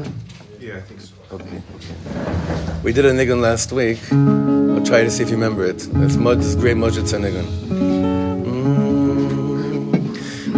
good? 0.00 0.12
Yeah, 0.60 0.76
I 0.76 0.80
think 0.80 1.00
so. 1.00 1.12
Okay. 1.32 1.60
We 2.82 2.92
did 2.92 3.04
a 3.04 3.12
niggun 3.12 3.40
last 3.40 3.72
week. 3.72 4.00
I'll 4.12 4.84
try 4.84 5.02
to 5.04 5.10
see 5.10 5.22
if 5.22 5.30
you 5.30 5.36
remember 5.36 5.64
it. 5.64 5.88
It's 6.04 6.16
mud, 6.16 6.38
it's 6.38 6.54
great 6.54 6.76
mujit 6.76 7.08
niggun. 7.24 7.46
Mm. 8.52 8.76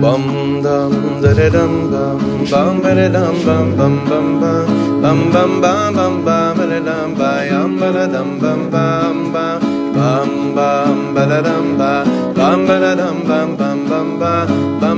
Bum 0.02 0.62
dum 0.62 0.94
da 1.22 1.30
da 1.38 1.48
dum 1.56 1.72
bum 1.92 2.18
bum 2.50 2.74
ba 2.82 2.94
da 2.98 3.08
dum 3.16 3.34
bum 3.46 3.66
bum 3.78 3.94
bum 4.10 4.26
bum 4.40 4.60
bum 5.02 5.30
bum 5.32 5.52
bum 5.56 5.92
bum 5.98 6.14
bum 6.26 6.54
ba 6.58 6.64
da 6.70 6.78
dum 6.88 7.14
ba 7.18 7.30
yum 7.50 7.70
ba 7.80 7.88
da 7.96 8.04
dum 8.14 8.30
bum 8.42 8.60
bum 8.74 9.16
bum 9.34 9.58
bum 9.96 10.30
bum 10.58 10.98
ba 11.14 11.22
da 11.30 11.40
dum 11.48 11.66
ba 11.80 11.92
bum 12.38 12.66
ba 12.68 12.76
da 12.84 12.92
dum 13.00 13.18
bum 13.28 13.48
bum 13.60 13.78
bum 13.90 14.08
ba 14.20 14.34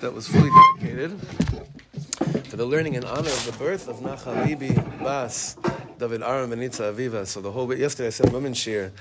that 0.00 0.14
was 0.14 0.26
fully 0.26 0.50
dedicated 0.78 1.18
to 2.48 2.56
the 2.56 2.64
learning 2.64 2.94
in 2.94 3.04
honor 3.04 3.28
of 3.28 3.46
the 3.46 3.52
birth 3.58 3.86
of 3.86 3.96
Nachal 3.96 4.46
Libi 4.46 4.74
Bas 5.02 5.56
David 5.98 6.22
Aram 6.22 6.50
Benitza 6.50 6.92
Aviva. 6.92 7.26
So 7.26 7.40
the 7.40 7.52
whole 7.52 7.66
week, 7.66 7.78
yesterday 7.78 8.06
I 8.06 8.10
said 8.10 8.32
women's 8.32 8.56
shir 8.56 8.92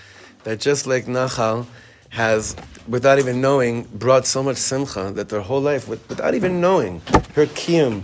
that 0.44 0.60
just 0.60 0.88
like 0.88 1.06
Nachal 1.06 1.66
has, 2.10 2.56
without 2.88 3.18
even 3.18 3.40
knowing, 3.40 3.84
brought 3.94 4.28
so 4.28 4.44
much 4.44 4.58
simcha 4.58 5.12
that 5.16 5.30
their 5.30 5.42
whole 5.42 5.62
life, 5.62 5.88
without 5.88 6.36
even 6.36 6.60
knowing, 6.60 7.02
her 7.34 7.46
kiyum, 7.46 8.04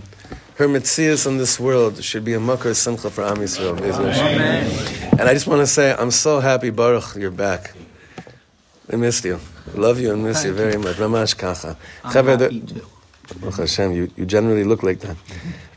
her 0.54 0.66
mitzias 0.66 1.26
in 1.26 1.36
this 1.36 1.60
world 1.60 2.02
should 2.02 2.24
be 2.24 2.32
a 2.32 2.40
makar 2.40 2.72
simcha 2.72 3.10
for 3.10 3.24
Am 3.24 3.36
Yisrael. 3.36 3.78
Amen. 3.78 5.10
And 5.18 5.28
I 5.28 5.34
just 5.34 5.46
want 5.46 5.60
to 5.60 5.66
say, 5.66 5.94
I'm 5.98 6.10
so 6.10 6.40
happy, 6.40 6.70
Baruch, 6.70 7.14
you're 7.16 7.30
back. 7.30 7.74
I 8.92 8.96
missed 8.96 9.24
you. 9.24 9.40
Love 9.74 9.98
you 9.98 10.12
and 10.12 10.22
miss 10.22 10.42
Thank 10.42 10.48
you 10.48 10.54
very 10.54 10.76
much. 10.78 10.96
Ramash 10.98 11.34
kacha. 11.34 11.76
Baruch 13.40 13.56
Hashem, 13.56 13.92
you, 13.92 14.10
you 14.16 14.24
generally 14.24 14.64
look 14.64 14.82
like 14.82 15.00
that. 15.00 15.16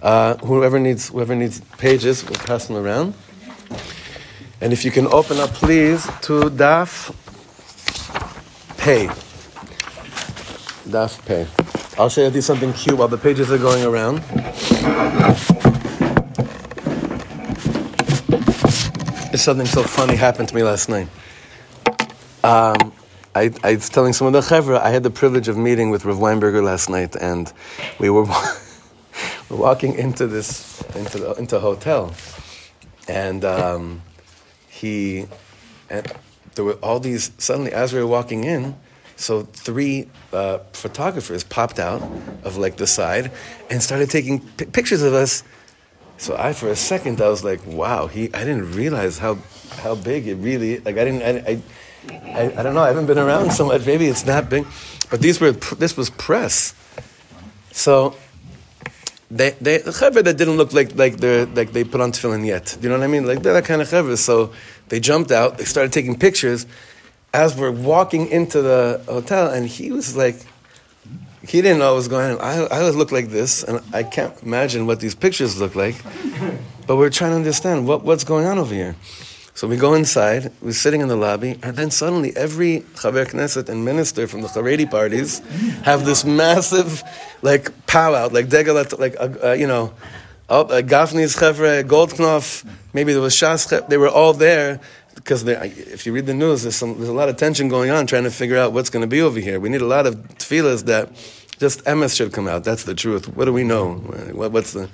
Uh, 0.01 0.35
whoever 0.37 0.79
needs 0.79 1.09
whoever 1.09 1.35
needs 1.35 1.61
pages, 1.77 2.23
we'll 2.23 2.39
pass 2.39 2.67
them 2.67 2.77
around. 2.77 3.15
And 4.61 4.71
if 4.73 4.85
you 4.85 4.91
can 4.91 5.07
open 5.07 5.39
up, 5.39 5.49
please, 5.51 6.05
to 6.21 6.49
Daf 6.51 7.13
Pay. 8.77 9.07
Daf 10.87 11.25
Pay. 11.25 11.47
I'll 11.97 12.09
show 12.09 12.27
you 12.27 12.41
something 12.41 12.71
cute 12.73 12.97
while 12.97 13.07
the 13.07 13.17
pages 13.17 13.51
are 13.51 13.57
going 13.57 13.83
around. 13.83 14.21
Something 19.35 19.67
so 19.67 19.83
funny 19.83 20.15
happened 20.15 20.49
to 20.49 20.55
me 20.55 20.63
last 20.63 20.89
night. 20.89 21.07
Um, 22.43 22.91
I, 23.35 23.51
I, 23.63 23.75
was 23.75 23.89
telling 23.89 24.13
some 24.13 24.25
of 24.27 24.33
the 24.33 24.41
chevra, 24.41 24.79
I 24.79 24.89
had 24.89 25.03
the 25.03 25.11
privilege 25.11 25.47
of 25.47 25.57
meeting 25.57 25.91
with 25.91 26.03
Rav 26.03 26.17
Weinberger 26.17 26.63
last 26.63 26.89
night, 26.89 27.15
and 27.15 27.51
we 27.99 28.09
were, 28.09 28.25
walking 29.49 29.95
into 29.95 30.25
this 30.27 30.81
into 30.95 31.19
the, 31.19 31.33
into 31.33 31.57
a 31.57 31.59
hotel, 31.59 32.13
and 33.07 33.45
um, 33.45 34.01
he 34.67 35.27
and 35.89 36.11
there 36.55 36.65
were 36.65 36.79
all 36.81 36.99
these 36.99 37.31
suddenly 37.37 37.71
as 37.71 37.93
we 37.93 37.99
were 37.99 38.07
walking 38.07 38.45
in. 38.45 38.75
So 39.15 39.43
three 39.43 40.09
uh, 40.31 40.59
photographers 40.71 41.43
popped 41.43 41.77
out 41.77 42.01
of 42.43 42.57
like 42.57 42.77
the 42.77 42.87
side 42.87 43.31
and 43.69 43.83
started 43.83 44.09
taking 44.09 44.39
p- 44.39 44.65
pictures 44.65 45.01
of 45.01 45.13
us. 45.13 45.43
So 46.17 46.35
I, 46.37 46.53
for 46.53 46.69
a 46.69 46.75
second, 46.75 47.21
I 47.21 47.29
was 47.29 47.43
like, 47.43 47.65
"Wow!" 47.65 48.07
He, 48.07 48.33
I 48.33 48.39
didn't 48.39 48.71
realize 48.73 49.19
how 49.19 49.37
how 49.77 49.95
big 49.95 50.27
it 50.27 50.35
really. 50.35 50.79
Like 50.79 50.97
I 50.97 51.05
didn't. 51.05 51.21
I, 51.21 51.51
I 51.51 51.61
I, 52.07 52.53
I, 52.57 52.63
don't 52.63 52.73
know. 52.73 52.81
I 52.81 52.87
haven't 52.87 53.07
been 53.07 53.17
around 53.17 53.51
so 53.51 53.65
much. 53.65 53.85
Maybe 53.85 54.07
it's 54.07 54.25
not 54.25 54.49
big, 54.49 54.65
but 55.09 55.21
these 55.21 55.39
were 55.39 55.51
this 55.51 55.97
was 55.97 56.09
press. 56.09 56.73
So 57.71 58.15
they 59.29 59.51
they 59.61 59.77
the 59.79 59.91
chevra 59.91 60.23
that 60.23 60.37
didn't 60.37 60.57
look 60.57 60.73
like 60.73 60.95
like 60.95 61.17
they 61.17 61.45
like 61.45 61.71
they 61.71 61.83
put 61.83 62.01
on 62.01 62.11
tefillin 62.11 62.45
yet. 62.45 62.77
Do 62.79 62.83
You 62.83 62.89
know 62.89 62.99
what 62.99 63.03
I 63.03 63.07
mean? 63.07 63.25
Like 63.27 63.43
they're 63.43 63.53
that 63.53 63.65
kind 63.65 63.81
of 63.81 63.89
chevra. 63.89 64.17
So 64.17 64.53
they 64.87 64.99
jumped 64.99 65.31
out. 65.31 65.57
They 65.57 65.65
started 65.65 65.91
taking 65.91 66.17
pictures 66.17 66.65
as 67.33 67.55
we're 67.55 67.71
walking 67.71 68.27
into 68.27 68.61
the 68.61 69.01
hotel, 69.07 69.49
and 69.49 69.67
he 69.67 69.91
was 69.91 70.15
like. 70.15 70.45
He 71.41 71.61
didn't 71.61 71.79
know 71.79 71.93
what 71.93 71.95
was 71.95 72.07
going 72.09 72.37
on. 72.37 72.41
I, 72.41 72.65
I 72.65 72.89
look 72.89 73.11
like 73.11 73.29
this, 73.29 73.63
and 73.63 73.79
I 73.93 74.03
can't 74.03 74.33
imagine 74.43 74.85
what 74.85 74.99
these 74.99 75.15
pictures 75.15 75.59
look 75.59 75.73
like. 75.73 75.95
But 76.85 76.97
we're 76.97 77.09
trying 77.09 77.31
to 77.31 77.37
understand 77.37 77.87
what, 77.87 78.03
what's 78.03 78.23
going 78.23 78.45
on 78.45 78.59
over 78.59 78.73
here. 78.73 78.95
So 79.59 79.67
we 79.67 79.75
go 79.75 79.93
inside, 79.93 80.53
we're 80.61 80.71
sitting 80.71 81.01
in 81.01 81.09
the 81.09 81.17
lobby, 81.17 81.59
and 81.61 81.75
then 81.75 81.91
suddenly 81.91 82.33
every 82.37 82.79
Chaver 82.95 83.25
Knesset 83.25 83.67
and 83.67 83.83
minister 83.83 84.25
from 84.25 84.39
the 84.39 84.47
Haredi 84.47 84.89
parties 84.89 85.39
have 85.83 86.05
this 86.05 86.23
massive, 86.23 87.03
like, 87.41 87.85
powwow, 87.85 88.29
like 88.29 88.47
Degalat, 88.47 88.97
like, 88.97 89.17
uh, 89.19 89.49
uh, 89.49 89.51
you 89.51 89.67
know, 89.67 89.93
uh, 90.47 90.63
Gafni's 90.63 91.35
Chevre, 91.35 91.83
Goldknopf, 91.83 92.65
maybe 92.93 93.11
there 93.11 93.21
was 93.21 93.35
Shas, 93.35 93.85
they 93.89 93.97
were 93.97 94.07
all 94.07 94.31
there 94.31 94.79
because 95.15 95.45
if 95.45 96.05
you 96.05 96.13
read 96.13 96.25
the 96.25 96.33
news, 96.33 96.63
there's, 96.63 96.77
some, 96.77 96.95
there's 96.95 97.09
a 97.09 97.13
lot 97.13 97.27
of 97.27 97.35
tension 97.35 97.67
going 97.67 97.89
on 97.89 98.07
trying 98.07 98.23
to 98.23 98.31
figure 98.31 98.55
out 98.55 98.71
what's 98.71 98.89
going 98.89 99.01
to 99.01 99.07
be 99.07 99.19
over 99.19 99.41
here. 99.41 99.59
We 99.59 99.67
need 99.67 99.81
a 99.81 99.85
lot 99.85 100.07
of 100.07 100.15
tefillahs 100.37 100.85
that 100.85 101.11
just 101.57 101.83
emes 101.83 102.15
should 102.15 102.31
come 102.31 102.47
out. 102.47 102.63
That's 102.63 102.85
the 102.85 102.95
truth. 102.95 103.27
What 103.35 103.43
do 103.43 103.51
we 103.51 103.65
know? 103.65 103.95
What, 104.31 104.53
what's 104.53 104.71
the... 104.71 104.89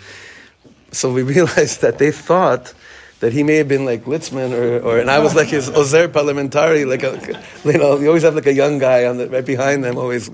So 0.92 1.14
we 1.14 1.22
realized 1.36 1.82
that 1.82 2.00
they 2.00 2.10
thought 2.10 2.74
that 3.20 3.34
he 3.34 3.44
may 3.44 3.56
have 3.56 3.68
been 3.68 3.86
like 3.86 4.06
Litzman 4.06 4.52
or, 4.52 4.84
or 4.86 5.00
and 5.00 5.10
I 5.10 5.20
was 5.20 5.36
like 5.36 5.48
his 5.48 5.70
Ozer 5.70 6.08
parliamentary, 6.08 6.86
like 6.86 7.04
a, 7.04 7.42
you 7.64 7.78
know, 7.78 7.98
you 7.98 8.08
always 8.08 8.24
have 8.24 8.36
like 8.36 8.48
a 8.48 8.54
young 8.54 8.78
guy 8.78 9.06
on 9.06 9.18
the, 9.18 9.30
right 9.30 9.46
behind 9.46 9.84
them, 9.84 9.98
always 9.98 10.30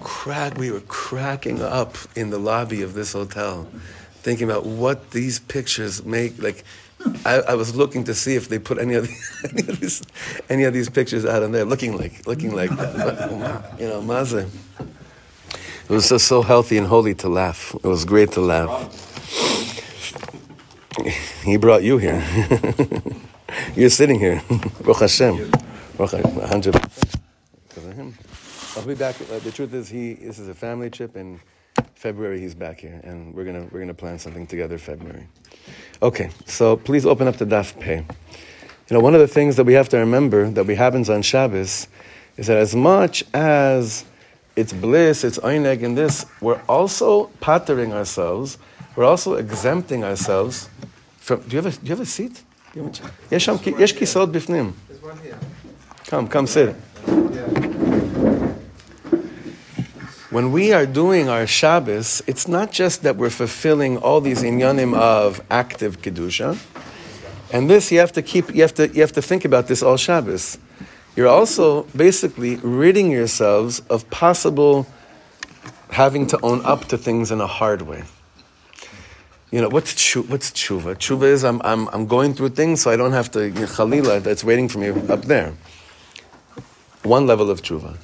crack. 0.00 0.58
We 0.58 0.70
were 0.70 0.80
cracking 0.80 1.62
up 1.62 1.96
in 2.16 2.30
the 2.30 2.38
lobby 2.38 2.82
of 2.82 2.94
this 2.94 3.12
hotel, 3.12 3.68
thinking 4.22 4.50
about 4.50 4.66
what 4.66 5.12
these 5.12 5.38
pictures 5.38 6.04
make. 6.04 6.42
Like, 6.42 6.64
I, 7.24 7.40
I 7.48 7.54
was 7.54 7.76
looking 7.76 8.04
to 8.04 8.14
see 8.14 8.34
if 8.34 8.48
they 8.48 8.58
put 8.58 8.78
any 8.78 8.94
of, 8.94 9.06
these, 9.06 9.44
any 9.52 9.68
of 9.68 9.80
these 9.80 10.02
any 10.48 10.64
of 10.64 10.74
these 10.74 10.88
pictures 10.88 11.24
out 11.24 11.42
in 11.42 11.52
there, 11.52 11.64
looking 11.64 11.96
like 11.96 12.26
looking 12.26 12.54
like 12.54 12.70
you 13.78 13.86
know, 13.86 14.02
Maze. 14.02 14.34
It 15.88 15.92
was 15.92 16.08
just 16.08 16.26
so 16.26 16.42
healthy 16.42 16.78
and 16.78 16.86
holy 16.88 17.14
to 17.14 17.28
laugh. 17.28 17.72
It 17.76 17.86
was 17.86 18.04
great 18.04 18.32
to 18.32 18.40
laugh. 18.40 19.75
He 21.44 21.56
brought 21.56 21.82
you 21.82 21.98
here. 21.98 22.24
You're 23.74 23.90
sitting 23.90 24.18
here. 24.18 24.42
Baruch 24.82 25.00
Hashem. 25.00 25.50
Hashem. 25.98 26.72
I'll 28.76 28.86
be 28.86 28.94
back. 28.94 29.20
Uh, 29.20 29.38
the 29.40 29.52
truth 29.52 29.74
is, 29.74 29.88
he 29.88 30.14
this 30.14 30.38
is 30.38 30.48
a 30.48 30.54
family 30.54 30.90
trip. 30.90 31.16
In 31.16 31.40
February, 31.94 32.40
he's 32.40 32.54
back 32.54 32.80
here, 32.80 33.00
and 33.04 33.34
we're 33.34 33.44
gonna 33.44 33.66
we're 33.70 33.80
gonna 33.80 33.94
plan 33.94 34.18
something 34.18 34.46
together. 34.46 34.78
February. 34.78 35.26
Okay, 36.02 36.30
so 36.46 36.76
please 36.76 37.04
open 37.04 37.28
up 37.28 37.36
the 37.36 37.46
Daf 37.46 37.78
Pei. 37.78 37.96
You 37.96 38.94
know, 38.94 39.00
one 39.00 39.14
of 39.14 39.20
the 39.20 39.28
things 39.28 39.56
that 39.56 39.64
we 39.64 39.74
have 39.74 39.88
to 39.90 39.98
remember 39.98 40.48
that 40.50 40.64
we 40.64 40.74
happens 40.74 41.10
on 41.10 41.22
Shabbos 41.22 41.88
is 42.36 42.46
that 42.46 42.56
as 42.56 42.74
much 42.74 43.24
as 43.34 44.04
it's 44.56 44.72
bliss, 44.72 45.24
it's 45.24 45.38
oineg, 45.38 45.84
and 45.84 45.96
this, 45.96 46.24
we're 46.40 46.60
also 46.68 47.26
pattering 47.40 47.92
ourselves. 47.92 48.58
We're 48.94 49.04
also 49.04 49.34
exempting 49.34 50.04
ourselves 50.04 50.70
from, 51.25 51.41
do 51.41 51.55
you 51.55 51.61
have 51.61 51.73
a, 51.73 51.77
do 51.77 51.85
you 51.85 51.89
have 51.89 52.01
a 52.01 52.05
seat? 52.05 52.43
יש 53.31 53.45
שם, 53.45 53.55
יש 53.79 53.91
כיסאות 53.93 54.31
בפנים. 54.31 54.71
Come, 56.05 56.27
come 56.27 56.47
sit. 56.47 56.75
When 60.29 60.51
we 60.53 60.71
are 60.71 60.85
doing 60.85 61.27
our 61.27 61.45
Shabbos, 61.45 62.21
it's 62.25 62.47
not 62.47 62.71
just 62.71 63.03
that 63.03 63.17
we're 63.17 63.29
fulfilling 63.29 63.97
all 63.97 64.21
these 64.21 64.43
inyanim 64.43 64.93
of 64.95 65.41
active 65.49 66.01
kedusha, 66.01 66.57
and 67.51 67.69
this 67.69 67.91
you 67.91 67.99
have 67.99 68.13
to 68.13 68.21
keep, 68.21 68.55
you 68.55 68.61
have 68.61 68.73
to, 68.75 68.87
you 68.87 69.01
have 69.01 69.11
to 69.13 69.21
think 69.21 69.43
about 69.43 69.67
this 69.67 69.83
all 69.83 69.97
Shabbos. 69.97 70.57
You're 71.17 71.27
also 71.27 71.83
basically 71.95 72.55
ridding 72.57 73.11
yourselves 73.11 73.81
of 73.89 74.09
possible 74.09 74.87
having 75.89 76.27
to 76.27 76.39
own 76.41 76.65
up 76.65 76.85
to 76.85 76.97
things 76.97 77.31
in 77.31 77.41
a 77.41 77.47
hard 77.47 77.81
way 77.81 78.03
you 79.50 79.60
know, 79.60 79.68
what's 79.68 79.94
tshuva? 79.94 80.28
What's 80.28 80.50
tshuva? 80.50 80.96
Tshuva 80.96 81.24
is 81.24 81.44
I'm, 81.44 81.60
I'm, 81.62 81.88
I'm 81.88 82.06
going 82.06 82.34
through 82.34 82.50
things 82.50 82.82
so 82.82 82.90
I 82.90 82.96
don't 82.96 83.12
have 83.12 83.30
to, 83.32 83.46
you 83.46 83.54
know, 83.54 83.66
chalila, 83.66 84.22
that's 84.22 84.42
waiting 84.42 84.68
for 84.68 84.78
me 84.78 84.88
up 84.88 85.22
there. 85.22 85.54
One 87.04 87.26
level 87.26 87.50
of 87.50 87.62
tshuva. 87.62 87.96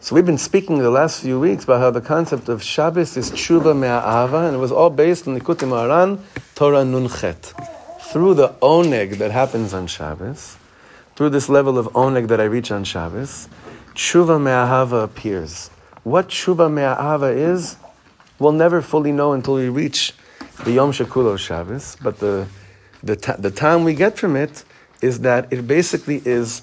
So 0.00 0.14
we've 0.14 0.26
been 0.26 0.36
speaking 0.36 0.76
the 0.78 0.90
last 0.90 1.22
few 1.22 1.40
weeks 1.40 1.64
about 1.64 1.80
how 1.80 1.90
the 1.90 2.02
concept 2.02 2.50
of 2.50 2.62
Shabbos 2.62 3.16
is 3.16 3.30
tshuva 3.30 3.74
me'ahava, 3.74 4.46
and 4.46 4.56
it 4.56 4.58
was 4.58 4.70
all 4.70 4.90
based 4.90 5.26
on 5.26 5.40
Likutei 5.40 5.66
Moharan, 5.66 6.20
Torah 6.54 6.84
Nunchet. 6.84 7.54
Through 8.12 8.34
the 8.34 8.48
oneg 8.60 9.16
that 9.16 9.30
happens 9.30 9.72
on 9.72 9.86
Shabbos, 9.86 10.58
through 11.16 11.30
this 11.30 11.48
level 11.48 11.78
of 11.78 11.86
oneg 11.94 12.28
that 12.28 12.38
I 12.38 12.44
reach 12.44 12.70
on 12.70 12.84
Shabbos, 12.84 13.48
tshuva 13.94 14.38
me'ahava 14.38 15.04
appears. 15.04 15.70
What 16.02 16.28
tshuva 16.28 16.70
me'ahava 16.70 17.34
is, 17.34 17.76
we'll 18.38 18.52
never 18.52 18.82
fully 18.82 19.10
know 19.10 19.32
until 19.32 19.54
we 19.54 19.70
reach 19.70 20.12
the 20.62 20.72
Yom 20.72 20.92
Shekulo 20.92 21.38
Shabbos, 21.38 21.96
but 22.02 22.18
the, 22.18 22.46
the, 23.02 23.16
the 23.38 23.50
time 23.50 23.84
we 23.84 23.94
get 23.94 24.16
from 24.18 24.36
it 24.36 24.64
is 25.02 25.20
that 25.20 25.52
it 25.52 25.66
basically 25.66 26.22
is, 26.24 26.62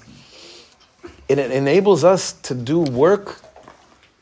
it 1.28 1.38
enables 1.38 2.02
us 2.02 2.32
to 2.32 2.54
do 2.54 2.80
work, 2.80 3.40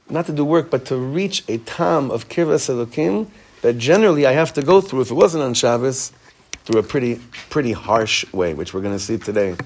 not 0.09 0.27
to 0.27 0.33
do 0.33 0.45
work, 0.45 0.71
but 0.71 0.85
to 0.87 0.97
reach 0.97 1.45
a 1.49 1.59
time 1.59 2.11
of 2.11 2.29
Kirvas 2.29 2.69
Elokim 2.69 3.29
that 3.63 3.79
generally 3.79 4.27
I 4.27 4.33
have 4.33 4.53
to 4.55 4.63
go 4.63 4.81
through, 4.81 5.03
if 5.03 5.11
it 5.11 5.15
wasn't 5.15 5.45
on 5.45 5.55
Shabbos, 5.55 6.13
through 6.65 6.81
a 6.81 6.83
pretty, 6.83 7.21
pretty 7.49 7.73
harsh 7.73 8.31
way, 8.33 8.55
which 8.55 8.75
we're 8.75 8.83
going 8.83 8.97
to 8.97 9.03
see 9.03 9.19
today. 9.19 9.57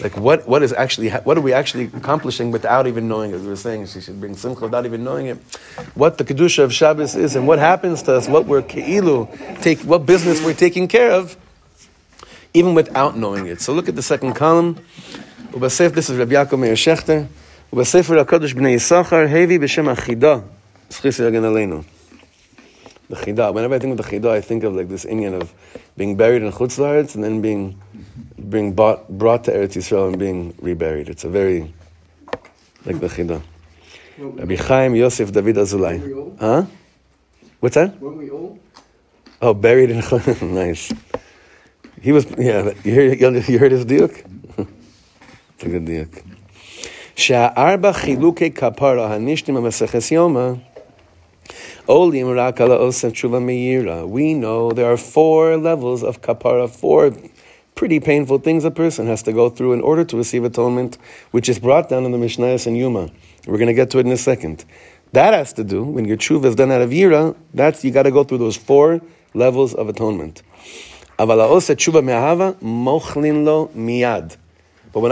Like 0.00 0.16
what, 0.16 0.48
what 0.48 0.62
is 0.62 0.72
actually 0.72 1.10
what 1.10 1.36
are 1.36 1.42
we 1.42 1.52
actually 1.52 1.84
accomplishing 1.84 2.50
without 2.50 2.86
even 2.86 3.06
knowing 3.06 3.32
it? 3.32 3.40
We 3.40 3.48
were 3.48 3.56
saying 3.56 3.86
she 3.86 4.00
should 4.00 4.18
bring 4.18 4.34
simcha 4.34 4.62
without 4.62 4.86
even 4.86 5.04
knowing 5.04 5.26
it. 5.26 5.36
What 5.94 6.16
the 6.16 6.24
kedusha 6.24 6.64
of 6.64 6.72
Shabbos 6.72 7.14
is 7.14 7.36
and 7.36 7.46
what 7.46 7.58
happens 7.58 8.02
to 8.04 8.14
us, 8.14 8.26
what 8.26 8.46
we're 8.46 8.62
keilu 8.62 9.60
take, 9.60 9.80
what 9.80 10.06
business 10.06 10.42
we're 10.42 10.54
taking 10.54 10.88
care 10.88 11.12
of, 11.12 11.36
even 12.54 12.74
without 12.74 13.16
knowing 13.16 13.46
it. 13.46 13.60
So 13.60 13.74
look 13.74 13.88
at 13.90 13.96
the 13.96 14.02
second 14.02 14.34
column. 14.34 14.78
Ubasef, 15.50 15.92
this 15.92 16.08
is 16.08 16.16
Rabbi 16.16 16.32
Yaakov 16.32 16.58
Meir 16.58 16.72
Shechter. 16.72 17.28
ובספר 17.72 18.20
הקדוש 18.20 18.52
בני 18.52 18.70
יששכר, 18.70 19.26
הביא 19.30 19.60
בשם 19.60 19.88
החידה, 19.88 20.38
זכיס 20.90 21.18
יגן 21.18 21.44
עלינו. 21.44 21.82
The 23.08 23.16
chida. 23.16 23.52
Whenever 23.52 23.74
I 23.74 23.78
think 23.78 23.98
of 23.98 24.06
the 24.06 24.10
chida, 24.10 24.30
I 24.30 24.40
think 24.40 24.62
of 24.62 24.74
like 24.74 24.88
this 24.88 25.04
Indian 25.04 25.34
of 25.34 25.52
being 25.96 26.16
buried 26.16 26.42
in 26.42 26.52
Chutz 26.52 26.78
La'aretz 26.78 27.14
and 27.14 27.24
then 27.24 27.40
being 27.40 27.80
being 28.48 28.72
bought, 28.72 29.08
brought 29.08 29.44
to 29.44 29.52
Eretz 29.52 29.76
Yisrael 29.76 30.08
and 30.08 30.18
being 30.18 30.52
reburied. 30.60 31.08
It's 31.08 31.24
a 31.24 31.28
very 31.28 31.74
like 32.84 33.00
the 33.00 33.08
chida. 33.08 33.42
Rabbi 34.18 34.56
Chaim 34.56 34.94
Yosef 34.94 35.32
David 35.32 35.56
Azulai. 35.56 36.38
Huh? 36.38 36.64
What's 37.60 37.74
that? 37.74 38.00
Weren't 38.00 38.16
we 38.16 38.30
all? 38.30 38.58
Oh, 39.42 39.54
buried 39.54 39.90
in 39.90 40.54
nice. 40.54 40.92
He 42.00 42.12
was 42.12 42.26
yeah. 42.38 42.72
You 42.84 42.94
heard 42.94 43.48
you 43.48 43.58
heard 43.58 43.72
his 43.72 43.84
diuk. 43.84 44.24
it's 45.54 45.64
a 45.64 45.68
good 45.68 45.84
diuk. 45.84 46.24
שהארבע 47.16 47.92
חילוקי 47.92 48.50
כפרה 48.50 49.14
הנשנים 49.14 49.56
במסכת 49.56 50.12
יומא 50.12 50.52
We 51.87 51.93
know 54.33 54.71
there 54.71 54.91
are 54.91 54.97
four 54.97 55.57
levels 55.57 56.03
of 56.03 56.21
kapara, 56.21 56.67
four 56.67 57.13
pretty 57.75 57.99
painful 57.99 58.39
things 58.39 58.65
a 58.65 58.71
person 58.71 59.05
has 59.05 59.21
to 59.21 59.31
go 59.31 59.51
through 59.51 59.73
in 59.73 59.81
order 59.81 60.03
to 60.03 60.17
receive 60.17 60.43
atonement, 60.45 60.97
which 61.29 61.47
is 61.47 61.59
brought 61.59 61.87
down 61.89 62.03
in 62.05 62.11
the 62.11 62.17
Mishnayos 62.17 62.65
and 62.65 62.75
Yuma. 62.75 63.11
We're 63.45 63.57
going 63.57 63.67
to 63.67 63.75
get 63.75 63.91
to 63.91 63.99
it 63.99 64.07
in 64.07 64.11
a 64.11 64.17
second. 64.17 64.65
That 65.11 65.35
has 65.35 65.53
to 65.53 65.63
do 65.63 65.83
when 65.83 66.05
your 66.05 66.17
tshuva 66.17 66.45
is 66.45 66.55
done 66.55 66.71
out 66.71 66.81
of 66.81 66.89
yira. 66.89 67.35
That's 67.53 67.83
you 67.85 67.91
got 67.91 68.03
to 68.03 68.11
go 68.11 68.23
through 68.23 68.39
those 68.39 68.57
four 68.57 68.99
levels 69.35 69.75
of 69.75 69.87
atonement. 69.87 70.41
But 71.17 71.27
when 71.27 71.39
I 71.39 71.51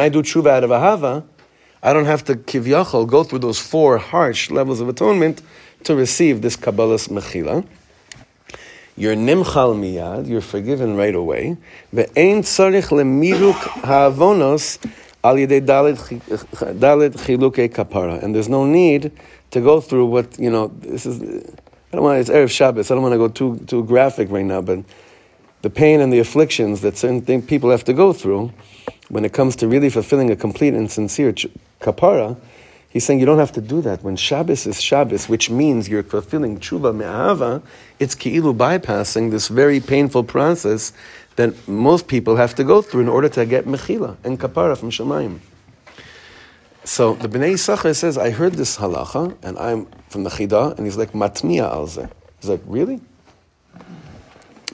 do 0.09 0.23
tshuva 0.23 0.49
out 0.49 0.63
of 0.63 0.71
ahava, 0.71 1.23
I 1.83 1.91
don't 1.91 2.05
have 2.05 2.23
to 2.25 2.35
kivyachol 2.35 3.05
go 3.07 3.23
through 3.23 3.39
those 3.39 3.59
four 3.59 3.97
harsh 3.97 4.49
levels 4.49 4.79
of 4.79 4.87
atonement 4.87 5.41
to 5.85 5.95
receive 5.95 6.41
this 6.41 6.55
Kabbalah's 6.55 7.07
mechila. 7.07 7.65
You're 8.95 9.15
nimchal 9.15 9.75
miyad, 9.75 10.27
you're 10.27 10.41
forgiven 10.41 10.95
right 10.95 11.15
away. 11.15 11.57
Ve'ein 11.93 12.41
tzarich 12.41 12.89
lemiruk 12.89 13.55
ha'avonos 13.83 14.77
al 15.23 15.35
yedei 15.35 15.61
dalet 15.61 15.97
chilukei 17.15 17.69
kapara. 17.69 18.21
And 18.21 18.35
there's 18.35 18.49
no 18.49 18.65
need 18.65 19.11
to 19.51 19.61
go 19.61 19.81
through 19.81 20.05
what, 20.05 20.37
you 20.37 20.51
know, 20.51 20.67
this 20.79 21.05
is, 21.05 21.21
I 21.21 21.95
don't 21.95 22.03
want, 22.03 22.17
to. 22.17 22.19
it's 22.21 22.29
Erev 22.29 22.51
Shabbos, 22.51 22.91
I 22.91 22.93
don't 22.93 23.03
want 23.03 23.13
to 23.13 23.17
go 23.17 23.27
too, 23.29 23.57
too 23.65 23.83
graphic 23.83 24.29
right 24.29 24.45
now, 24.45 24.61
but 24.61 24.79
the 25.63 25.69
pain 25.69 26.01
and 26.01 26.11
the 26.11 26.19
afflictions 26.19 26.81
that 26.81 26.97
certain 26.97 27.41
people 27.41 27.71
have 27.71 27.83
to 27.85 27.93
go 27.93 28.13
through, 28.13 28.51
when 29.09 29.25
it 29.25 29.33
comes 29.33 29.55
to 29.57 29.67
really 29.67 29.89
fulfilling 29.89 30.29
a 30.29 30.35
complete 30.35 30.73
and 30.73 30.91
sincere 30.91 31.33
kapara, 31.79 32.37
he's 32.93 33.03
saying 33.03 33.19
you 33.19 33.25
don't 33.25 33.39
have 33.39 33.51
to 33.53 33.61
do 33.61 33.81
that. 33.81 34.03
When 34.03 34.15
Shabbos 34.15 34.65
is 34.65 34.81
Shabbos, 34.81 35.27
which 35.27 35.49
means 35.49 35.89
you're 35.89 36.03
fulfilling 36.03 36.59
tshuva 36.59 36.95
me'ahava, 36.95 37.61
it's 37.99 38.15
ki'ilu 38.15 38.55
bypassing 38.55 39.31
this 39.31 39.49
very 39.49 39.79
painful 39.81 40.23
process 40.23 40.93
that 41.35 41.67
most 41.67 42.07
people 42.07 42.35
have 42.35 42.53
to 42.55 42.63
go 42.63 42.81
through 42.81 43.01
in 43.01 43.09
order 43.09 43.27
to 43.27 43.45
get 43.45 43.65
mechila 43.65 44.15
and 44.23 44.39
kapara 44.39 44.77
from 44.77 44.91
Shemaim. 44.91 45.39
So 46.85 47.15
the 47.15 47.27
Bnei 47.29 47.53
Yisachar 47.53 47.95
says, 47.95 48.17
I 48.17 48.29
heard 48.29 48.53
this 48.53 48.77
halacha, 48.77 49.35
and 49.41 49.57
I'm 49.57 49.87
from 50.09 50.23
the 50.23 50.29
Chida, 50.29 50.77
and 50.77 50.85
he's 50.85 50.97
like, 50.97 51.13
matmiya 51.13 51.73
alze. 51.73 52.11
He's 52.39 52.49
like, 52.49 52.61
really? 52.65 52.99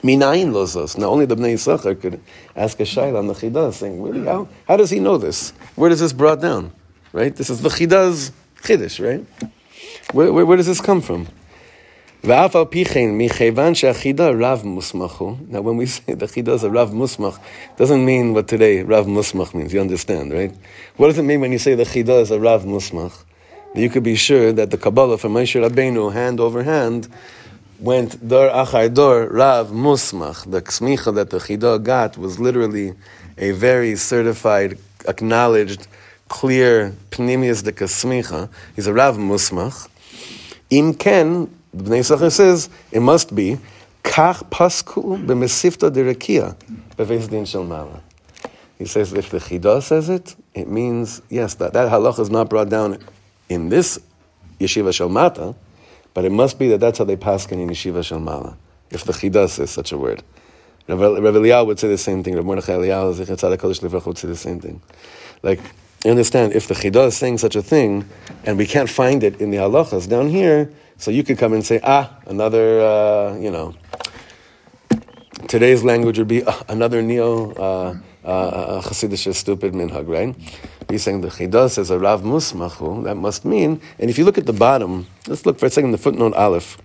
Minayin 0.02 0.50
lozos. 0.50 0.98
Now 0.98 1.06
only 1.06 1.24
the 1.24 1.36
Bnei 1.36 1.54
Yisachar 1.54 2.00
could 2.00 2.20
ask 2.56 2.80
a 2.80 2.82
shayla 2.82 3.18
on 3.18 3.28
the 3.28 3.34
Chida, 3.34 3.72
saying, 3.72 4.02
really, 4.02 4.26
how, 4.26 4.48
how 4.66 4.76
does 4.76 4.90
he 4.90 4.98
know 4.98 5.18
this? 5.18 5.52
Where 5.76 5.88
does 5.88 6.00
this 6.00 6.12
brought 6.12 6.40
down? 6.40 6.72
right? 7.12 7.34
This 7.34 7.50
is 7.50 7.60
V'chida's 7.60 8.32
Chiddush, 8.62 9.04
right? 9.04 9.24
Where, 10.12 10.32
where, 10.32 10.44
where 10.44 10.56
does 10.56 10.66
this 10.66 10.80
come 10.80 11.00
from? 11.00 11.26
Now, 12.22 12.48
when 12.48 12.68
we 12.68 12.70
say 15.86 16.12
the 16.12 16.26
chida 16.26 16.48
is 16.48 16.64
a 16.64 16.70
rav 16.70 16.90
musmach, 16.90 17.38
doesn't 17.78 18.04
mean 18.04 18.34
what 18.34 18.46
today 18.46 18.82
rav 18.82 19.06
musmach 19.06 19.54
means. 19.54 19.72
You 19.72 19.80
understand, 19.80 20.30
right? 20.32 20.54
What 20.96 21.06
does 21.06 21.16
it 21.16 21.22
mean 21.22 21.40
when 21.40 21.50
you 21.50 21.58
say 21.58 21.74
the 21.74 21.84
chida 21.84 22.20
is 22.20 22.30
a 22.30 22.38
rav 22.38 22.64
musmach? 22.64 23.24
You 23.74 23.88
could 23.88 24.02
be 24.02 24.16
sure 24.16 24.52
that 24.52 24.70
the 24.70 24.76
Kabbalah 24.76 25.16
from 25.16 25.32
Moshe 25.32 25.58
Rabbeinu, 25.66 26.12
hand 26.12 26.40
over 26.40 26.62
hand, 26.62 27.08
went 27.78 28.28
dor 28.28 28.50
achar 28.50 28.92
dor 28.92 29.28
rav 29.28 29.68
musmach. 29.70 30.50
The 30.50 30.60
smicha 30.60 31.14
that 31.14 31.30
the 31.30 31.38
chidah 31.38 31.82
got 31.82 32.18
was 32.18 32.38
literally 32.38 32.92
a 33.38 33.52
very 33.52 33.96
certified, 33.96 34.78
acknowledged 35.08 35.86
clear 36.30 36.94
pnimius 37.10 37.62
de 37.62 37.72
smicha. 37.72 38.48
He's 38.74 38.86
a 38.86 38.94
rav 38.94 39.18
musmach. 39.18 39.88
Im 40.70 40.94
ken, 40.94 41.54
the 41.74 41.84
Bnei 41.84 41.98
Yisachar 41.98 42.32
says, 42.32 42.70
it 42.92 43.00
must 43.00 43.34
be 43.34 43.58
kach 44.04 44.48
pasku 44.48 45.26
b'mesifta 45.26 45.90
derekia 45.90 46.56
beveis 46.96 47.28
din 47.28 47.44
shel 47.44 47.64
mala. 47.64 48.00
He 48.78 48.86
says 48.86 49.12
if 49.12 49.28
the 49.28 49.38
chida 49.38 49.82
says 49.82 50.08
it, 50.08 50.36
it 50.54 50.68
means 50.68 51.20
yes 51.28 51.54
that 51.54 51.74
that 51.74 51.90
halach 51.90 52.18
is 52.18 52.30
not 52.30 52.48
brought 52.48 52.70
down 52.70 52.98
in 53.50 53.68
this 53.68 53.98
yeshiva 54.58 54.94
shel 54.94 55.08
mata, 55.08 55.54
but 56.14 56.24
it 56.24 56.32
must 56.32 56.58
be 56.58 56.68
that 56.68 56.78
that's 56.78 56.98
how 56.98 57.04
they 57.04 57.16
paskin 57.16 57.60
in 57.60 57.68
yeshiva 57.68 58.04
shel 58.04 58.20
mala. 58.20 58.56
If 58.90 59.04
the 59.04 59.12
chida 59.12 59.48
says 59.48 59.70
such 59.70 59.92
a 59.92 59.98
word. 59.98 60.22
Rav 60.88 60.98
Rav 61.00 61.34
Eliyahu 61.34 61.66
would 61.66 61.78
say 61.78 61.88
the 61.88 61.98
same 61.98 62.22
thing. 62.22 62.34
Rav 62.34 62.44
Mordechai 62.44 62.72
Eliyahu, 62.72 63.14
Zichat 63.14 63.38
Tzaddik 63.38 63.58
Kodesh 63.58 64.06
would 64.06 64.18
say 64.18 64.26
the 64.26 64.36
same 64.36 64.60
thing. 64.60 64.82
Like, 65.42 65.60
you 66.04 66.10
understand, 66.10 66.54
if 66.54 66.66
the 66.66 66.74
chida 66.74 67.08
is 67.08 67.16
saying 67.16 67.38
such 67.38 67.56
a 67.56 67.62
thing, 67.62 68.08
and 68.44 68.56
we 68.56 68.66
can't 68.66 68.88
find 68.88 69.22
it 69.22 69.40
in 69.40 69.50
the 69.50 69.58
halachas 69.58 70.08
down 70.08 70.28
here, 70.28 70.72
so 70.96 71.10
you 71.10 71.22
could 71.22 71.38
come 71.38 71.52
and 71.52 71.64
say, 71.64 71.80
ah, 71.82 72.16
another, 72.26 72.80
uh, 72.80 73.36
you 73.36 73.50
know, 73.50 73.74
today's 75.48 75.84
language 75.84 76.18
would 76.18 76.28
be 76.28 76.42
ah, 76.44 76.62
another 76.68 77.02
neo 77.02 77.52
uh, 77.52 77.96
uh, 78.24 78.80
Hasidic 78.82 79.34
stupid 79.34 79.72
minhag, 79.74 80.08
right? 80.08 80.34
He's 80.88 81.02
saying 81.02 81.20
the 81.20 81.28
chida 81.28 81.70
says 81.70 81.90
a 81.90 81.98
rav 81.98 82.22
musmachu. 82.22 83.04
That 83.04 83.16
must 83.16 83.44
mean, 83.44 83.80
and 83.98 84.10
if 84.10 84.18
you 84.18 84.24
look 84.24 84.38
at 84.38 84.46
the 84.46 84.52
bottom, 84.52 85.06
let's 85.26 85.44
look 85.44 85.58
for 85.58 85.66
a 85.66 85.70
second 85.70 85.92
the 85.92 85.98
footnote 85.98 86.34
aleph. 86.34 86.78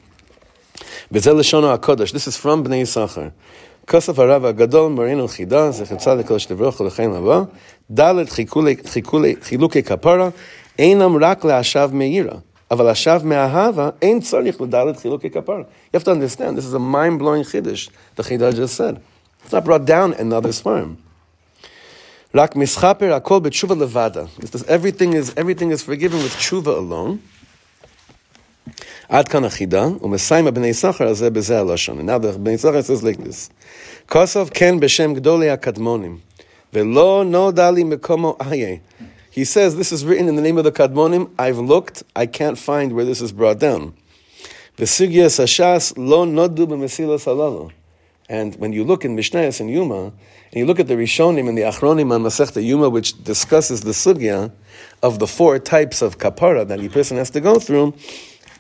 This 1.12 1.28
is 1.28 2.38
from 2.38 2.64
Bnei 2.64 2.82
Yisachar. 2.82 3.32
כוסף 3.89 4.19
הרב 4.19 4.45
הגדול 4.45 4.93
מרינו 4.93 5.29
חידה, 5.29 5.71
זכר 5.71 5.97
צדיק 5.97 6.27
קדוש 6.27 6.51
לברוך 6.51 6.81
ולכן 6.81 7.11
לבוא, 7.11 7.45
ד' 7.93 8.15
חילוקי 9.43 9.83
כפרה, 9.83 10.29
אינם 10.79 11.25
רק 11.25 11.45
להשב 11.45 11.91
מאירה, 11.93 12.35
אבל 12.71 12.89
השב 12.89 13.21
מאהבה, 13.25 13.91
אין 14.03 14.21
צריך 14.21 14.61
לד' 14.61 14.97
חילוקי 14.97 15.31
כפרה. 15.31 15.63
You 15.95 15.99
have 15.99 16.05
to 16.05 16.11
understand, 16.11 16.57
this 16.59 16.65
is 16.65 16.75
a 16.75 16.79
mind-blowing 16.79 17.45
chiddush, 17.45 17.89
the 18.17 18.23
chiddush 18.23 18.57
just 18.57 18.75
said. 18.75 19.01
It's 19.45 19.53
not 19.53 19.65
brought 19.65 19.87
down 19.87 20.13
in 20.21 20.33
other 20.33 20.53
sperm. 20.53 20.97
רק 22.35 22.57
מסחפר 22.57 23.15
הכל 23.15 23.41
בתשובה 23.41 23.75
לבדה. 23.75 24.25
Everything 24.69 25.13
is, 25.15 25.33
everything 25.37 25.71
is 25.71 25.83
forgiven 25.83 26.23
with 26.23 26.37
tshuva 26.39 26.77
alone. 26.77 27.19
עד 29.09 29.29
כאן 29.29 29.45
החידה, 29.45 29.89
ומסיים 30.03 30.47
הבני 30.47 30.75
סחר 30.75 31.09
הזה 31.09 31.31
בזה 31.31 31.61
הלשון. 31.61 32.09
Now 32.09 32.19
the 32.23 32.39
בני 32.39 32.59
סחר 32.59 32.81
says 32.81 33.03
like 33.03 33.21
this. 33.21 33.51
כוסף 34.09 34.49
כן 34.55 34.81
בשם 34.81 35.15
גדולי 35.15 35.51
הקדמונים, 35.51 36.19
ולא 36.75 37.25
נודע 37.27 37.71
לי 37.71 37.85
מקומו 37.85 38.37
איה. 38.41 38.77
He 39.33 39.45
says 39.45 39.77
this 39.77 39.93
is 39.93 40.05
written 40.05 40.29
in 40.29 40.37
the 40.37 40.43
name 40.43 40.59
of 40.59 40.65
the 40.65 40.73
Kadmonim. 40.73 41.31
I've 41.39 41.59
looked, 41.59 42.03
I 42.17 42.27
can't 42.27 42.59
find 42.59 42.93
where 42.93 43.05
this 43.05 43.21
is 43.21 43.33
brought 43.33 43.61
down. 43.61 43.93
בסוגיה 44.79 45.29
סש"ס 45.29 45.93
לא 45.97 46.27
נודו 46.27 46.67
במסילוס 46.67 47.29
הללו. 47.29 47.69
And 48.29 48.55
when 48.61 48.73
you 48.73 48.85
look 48.85 49.05
in 49.05 49.17
Mishnayos 49.17 49.61
and 49.61 49.69
Yuma, 49.69 50.13
and 50.53 50.55
you 50.55 50.65
look 50.65 50.79
at 50.79 50.87
the 50.87 50.95
Rishonim 50.95 51.49
and 51.49 51.59
the 51.59 51.63
Achronim 51.63 52.13
on 52.13 52.23
Masechta 52.23 52.63
Yuma, 52.63 52.89
which 52.89 53.23
discusses 53.25 53.81
the 53.81 53.91
sugya 53.91 54.53
of 55.03 55.19
the 55.19 55.27
four 55.27 55.59
types 55.59 56.01
of 56.01 56.19
kapara 56.19 56.67
that 56.67 56.79
a 56.81 56.89
person 56.89 57.17
has 57.17 57.31
to 57.31 57.41
go 57.41 57.59
through, 57.59 57.93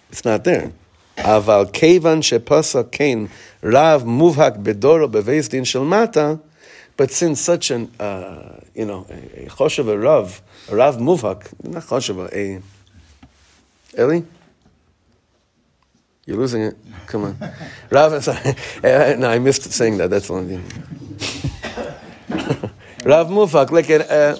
it's 0.09 0.25
not 0.25 0.43
there. 0.43 0.71
Aval 1.17 1.71
kevan 1.71 2.21
shepasa 2.21 2.89
kain 2.91 3.29
rav 3.61 4.03
muvhak 4.03 4.61
bedoro 4.63 5.09
beveis 5.09 5.49
din 5.49 5.63
shel 5.63 5.85
mata, 5.85 6.39
but 6.97 7.11
since 7.11 7.41
such 7.41 7.71
an, 7.71 7.91
uh, 7.99 8.59
you 8.73 8.85
know, 8.85 9.05
a, 9.09 9.45
a 9.45 9.49
choshev 9.49 9.87
a 9.87 9.97
rav, 9.97 10.41
a 10.69 10.75
rav 10.75 10.97
muvhak, 10.97 11.53
not 11.63 11.83
choshev 11.83 12.31
a, 12.33 12.61
Eli? 13.97 14.21
You're 16.25 16.37
losing 16.37 16.63
it. 16.63 16.77
Come 17.05 17.23
on. 17.25 17.37
Rav, 17.91 18.23
sorry. 18.23 18.55
no, 19.17 19.29
I 19.29 19.39
missed 19.39 19.71
saying 19.71 19.97
that. 19.97 20.09
That's 20.09 20.27
the 20.27 20.33
only 20.33 20.57
thing. 20.57 20.63
Rav 23.05 23.27
Mufak, 23.27 23.69
like 23.69 23.89
an, 23.91 24.01
uh, 24.01 24.35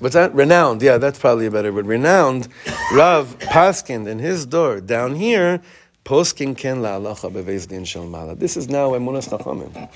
what's 0.00 0.14
that? 0.14 0.34
Renowned. 0.34 0.82
Yeah, 0.82 0.98
that's 0.98 1.18
probably 1.18 1.46
a 1.46 1.50
better 1.50 1.72
word. 1.72 1.86
Renowned. 1.86 2.48
Rav 2.92 3.38
Paskind 3.38 4.08
in 4.08 4.18
his 4.18 4.46
door 4.46 4.80
down 4.80 5.14
here. 5.14 5.62
Poskin 6.04 6.56
ken 6.56 6.78
la'alacha. 6.78 8.38
This 8.38 8.56
is 8.56 8.68
now 8.68 8.90
emunas 8.90 9.28
chachamim. 9.28 9.88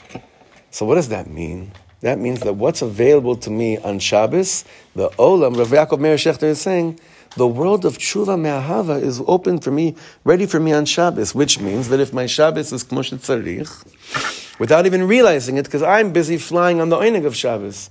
So 0.71 0.87
what 0.87 0.95
does 0.97 1.09
that 1.09 1.29
mean? 1.29 1.73
That 2.01 2.19
means 2.19 2.41
that 2.41 2.55
what's 2.55 2.83
available 2.83 3.35
to 3.37 3.51
me 3.51 3.79
on 3.79 3.99
Shabbos, 3.99 4.65
the 4.95 5.09
Olam, 5.11 5.57
Rav 5.57 5.69
Yaakov 5.69 5.99
Meir 5.99 6.17
Shechter 6.17 6.45
is 6.45 6.61
saying, 6.61 7.01
the 7.37 7.49
world 7.49 7.85
of 7.85 7.97
tshuva 7.97 8.39
me'ahava 8.39 9.03
is 9.03 9.23
open 9.27 9.59
for 9.59 9.71
me, 9.71 9.97
ready 10.23 10.47
for 10.47 10.61
me 10.61 10.73
on 10.73 10.85
Shabbos, 10.85 11.35
which 11.35 11.59
means 11.61 11.89
that 11.89 12.01
if 12.01 12.13
my 12.13 12.27
Shabbos 12.27 12.73
is 12.73 12.85
k'moshe 12.85 13.19
tzarich, 13.19 14.59
without 14.59 14.85
even 14.85 15.09
realizing 15.09 15.57
it, 15.57 15.65
because 15.65 15.83
I'm 15.83 16.13
busy 16.13 16.37
flying 16.37 16.81
on 16.81 16.91
the 16.91 16.97
oinig 16.97 17.25
of 17.25 17.35
Shabbos. 17.35 17.89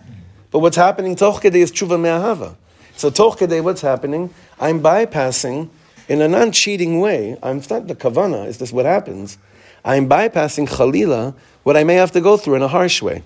But 0.53 0.61
what's 0.61 0.77
happening 0.77 1.17
toch 1.17 1.43
kedei 1.43 1.57
is 1.57 1.73
tshuva 1.73 2.01
me'ahava. 2.01 2.57
So 2.97 3.11
toch 3.11 3.39
kedei, 3.39 3.63
what's 3.63 3.81
happening? 3.81 4.33
I'm 4.59 4.81
bypassing, 4.81 5.69
in 6.09 6.21
a 6.23 6.29
non-cheating 6.29 7.01
way, 7.01 7.37
I'm 7.43 7.63
not 7.71 7.87
the 7.87 7.95
kavana, 7.95 8.47
is 8.47 8.59
this 8.59 8.73
what 8.73 8.87
happens? 8.87 9.39
I'm 9.85 10.09
bypassing 10.09 10.69
chalila, 10.69 11.35
what 11.63 11.77
I 11.77 11.85
may 11.85 11.95
have 11.95 12.13
to 12.13 12.21
go 12.21 12.37
through 12.37 12.57
in 12.57 12.63
a 12.63 12.69
harsh 12.69 13.03
way. 13.03 13.23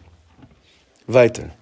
Weiter. 1.07 1.53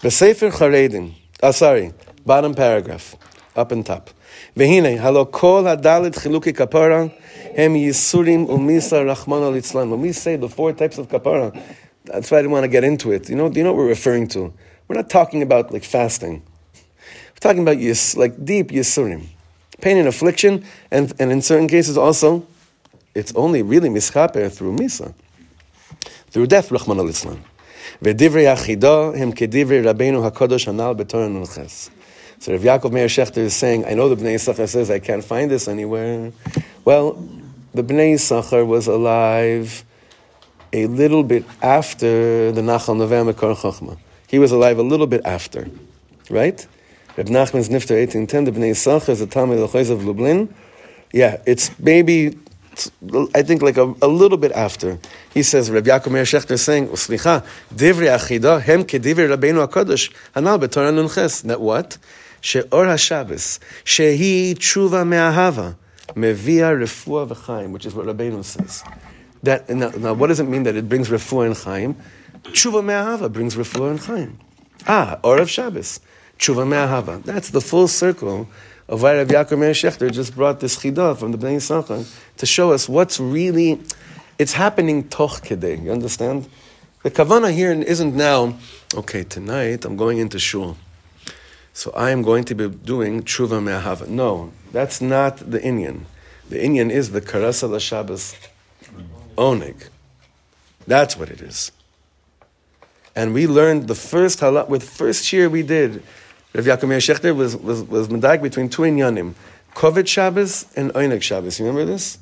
Besefer 0.00 0.50
charedim. 0.50 1.14
Oh, 1.42 1.50
sorry. 1.50 1.92
Bottom 2.24 2.54
paragraph 2.54 3.16
up 3.56 3.72
and 3.72 3.84
top. 3.84 4.10
והנה, 4.56 5.02
הלא 5.02 5.26
כל 5.30 5.66
הדלת 5.66 6.16
חילוקי 6.16 6.52
כפרה 6.52 7.04
הם 7.54 7.76
ייסורים 7.76 8.44
ומיסה 8.44 9.02
רחמנא 9.02 9.50
ליצלן. 9.50 9.90
When 9.90 10.00
we 10.00 10.12
say 10.12 10.36
the 10.36 10.48
four 10.48 10.72
types 10.72 10.98
of 10.98 11.08
kapara, 11.08 11.52
that's 12.04 12.30
why 12.30 12.38
I 12.38 12.42
didn't 12.42 12.52
want 12.52 12.64
to 12.64 12.68
get 12.68 12.84
into 12.84 13.12
it. 13.12 13.28
You 13.28 13.36
know, 13.36 13.50
you 13.50 13.62
know 13.62 13.72
what 13.72 13.78
we're 13.78 13.88
referring 13.88 14.28
to? 14.28 14.52
We're 14.87 14.95
not 14.95 15.09
talking 15.09 15.41
about 15.41 15.71
like 15.71 15.83
fasting. 15.83 16.43
We're 16.73 17.39
talking 17.39 17.61
about 17.61 17.77
like 18.17 18.45
deep 18.45 18.69
yisurim, 18.69 19.27
pain 19.81 19.97
and 19.97 20.07
affliction, 20.07 20.65
and, 20.91 21.13
and 21.19 21.31
in 21.31 21.41
certain 21.41 21.67
cases 21.67 21.97
also, 21.97 22.45
it's 23.13 23.33
only 23.35 23.61
really 23.61 23.89
mischaper 23.89 24.51
through 24.51 24.75
misa, 24.75 25.13
through 26.27 26.47
death, 26.47 26.69
Rachmana 26.69 27.03
litzlan. 27.03 27.39
So 28.01 28.11
Rav 32.51 32.61
Yaakov 32.61 32.91
Meir 32.91 33.07
Shechter 33.07 33.37
is 33.37 33.55
saying, 33.55 33.85
I 33.85 33.93
know 33.93 34.09
the 34.09 34.21
Bnei 34.21 34.35
Yisachar 34.35 34.67
says 34.67 34.91
I 34.91 34.99
can't 34.99 35.23
find 35.23 35.49
this 35.49 35.67
anywhere. 35.67 36.33
Well, 36.83 37.13
the 37.73 37.83
Bnei 37.83 38.15
Yisachar 38.15 38.67
was 38.67 38.87
alive 38.87 39.85
a 40.73 40.87
little 40.87 41.23
bit 41.23 41.45
after 41.61 42.51
the 42.51 42.61
Nachal 42.61 42.97
Novem 42.97 43.33
Kor 43.37 43.55
Chochmah. 43.55 43.97
He 44.27 44.39
was 44.39 44.51
alive 44.51 44.77
a 44.77 44.83
little 44.83 45.07
bit 45.07 45.21
after, 45.25 45.69
right? 46.29 46.65
Reb 47.17 47.27
Nachman's 47.27 47.69
Nifter 47.69 47.95
1810, 47.97 48.45
the 48.45 48.51
Bnei 48.51 48.71
is 49.79 49.89
of 49.89 50.05
Lublin. 50.05 50.53
Yeah, 51.13 51.41
it's 51.45 51.77
maybe 51.79 52.37
I 53.33 53.41
think 53.41 53.61
like 53.61 53.77
a, 53.77 53.93
a, 54.01 54.07
little 54.07 54.37
bit 54.37 54.51
after, 54.51 54.99
he 55.33 55.43
says, 55.43 55.71
Rabbi 55.71 55.89
Yaakov 55.89 56.11
Meir 56.11 56.23
Shechter 56.23 56.59
saying, 56.59 56.89
Uslicha, 56.89 57.45
Divri 57.73 58.07
Achida, 58.07 58.61
Hem 58.61 58.83
Kedivri 58.83 59.33
Rabbeinu 59.33 59.65
HaKadosh, 59.65 60.13
Hanal 60.35 60.59
betorah 60.59 60.93
nunches 60.93 61.43
That 61.43 61.61
what? 61.61 61.97
She'or 62.41 62.85
HaShabbos, 62.85 63.59
Shehi 63.85 64.55
Tshuva 64.55 65.07
Me'ahava, 65.07 65.77
Mevia 66.15 66.77
Refua 66.77 67.27
V'chaim, 67.29 67.71
which 67.71 67.85
is 67.85 67.93
what 67.93 68.07
Rabbeinu 68.07 68.43
says. 68.43 68.83
That, 69.43 69.69
now, 69.69 69.89
now, 69.91 70.13
what 70.13 70.27
does 70.27 70.41
it 70.41 70.47
mean 70.47 70.63
that 70.63 70.75
it 70.75 70.89
brings 70.89 71.07
Refua 71.07 71.45
and 71.45 71.55
Chaim? 71.57 71.95
Tshuva 72.45 72.83
me'ahava 72.83 73.31
brings 73.31 73.55
refuah 73.55 73.91
and 73.91 73.99
chaim. 73.99 74.37
Ah, 74.87 75.19
or 75.23 75.39
of 75.39 75.49
Shabbos. 75.49 75.99
Tshuva 76.37 76.67
me'ahava. 76.67 77.23
That's 77.23 77.49
the 77.49 77.61
full 77.61 77.87
circle 77.87 78.47
of 78.87 79.01
why 79.01 79.13
Yaakov 79.13 79.57
Meir 79.57 79.71
Shechter 79.71 80.11
just 80.11 80.35
brought 80.35 80.59
this 80.59 80.77
chidah 80.77 81.17
from 81.17 81.31
the 81.31 81.37
Bnei 81.37 81.55
Yisachar 81.55 82.07
to 82.37 82.45
show 82.45 82.71
us 82.71 82.87
what's 82.87 83.19
really, 83.19 83.81
it's 84.37 84.53
happening 84.53 85.09
toch 85.09 85.41
kedei. 85.41 85.83
You 85.83 85.91
understand? 85.91 86.47
The 87.01 87.11
kavana 87.11 87.51
here 87.53 87.71
isn't 87.71 88.15
now, 88.15 88.57
okay, 88.93 89.23
tonight 89.23 89.85
I'm 89.85 89.97
going 89.97 90.19
into 90.19 90.39
shul. 90.39 90.77
So 91.73 91.91
I 91.91 92.11
am 92.11 92.21
going 92.21 92.43
to 92.45 92.55
be 92.55 92.69
doing 92.69 93.23
tshuva 93.23 93.61
me'ahava. 93.61 94.07
No, 94.07 94.51
that's 94.71 95.01
not 95.01 95.37
the 95.37 95.61
Indian. 95.63 96.05
The 96.49 96.63
Indian 96.63 96.91
is 96.91 97.11
the 97.11 97.21
karasa 97.21 97.69
la 97.69 97.79
Shabbos 97.79 98.35
onig. 99.35 99.89
That's 100.85 101.17
what 101.17 101.29
it 101.29 101.41
is. 101.41 101.71
And 103.15 103.33
we 103.33 103.47
learned 103.47 103.87
the 103.87 103.95
first 103.95 104.39
halach, 104.39 104.67
with 104.67 104.87
first 104.87 105.31
year 105.31 105.49
we 105.49 105.63
did, 105.63 106.03
Rav 106.53 106.65
Yaakov 106.65 106.87
Meir 106.87 106.99
Shechter 106.99 107.35
was, 107.35 107.55
was, 107.55 107.83
was 107.83 108.07
medag 108.09 108.41
between 108.41 108.69
two 108.69 108.83
inyanim, 108.83 109.33
Kovet 109.73 110.07
Shabbos 110.07 110.65
and 110.75 110.91
Oinig 110.93 111.21
Shabbos. 111.21 111.59
You 111.59 111.65
remember 111.65 111.85
this? 111.85 112.17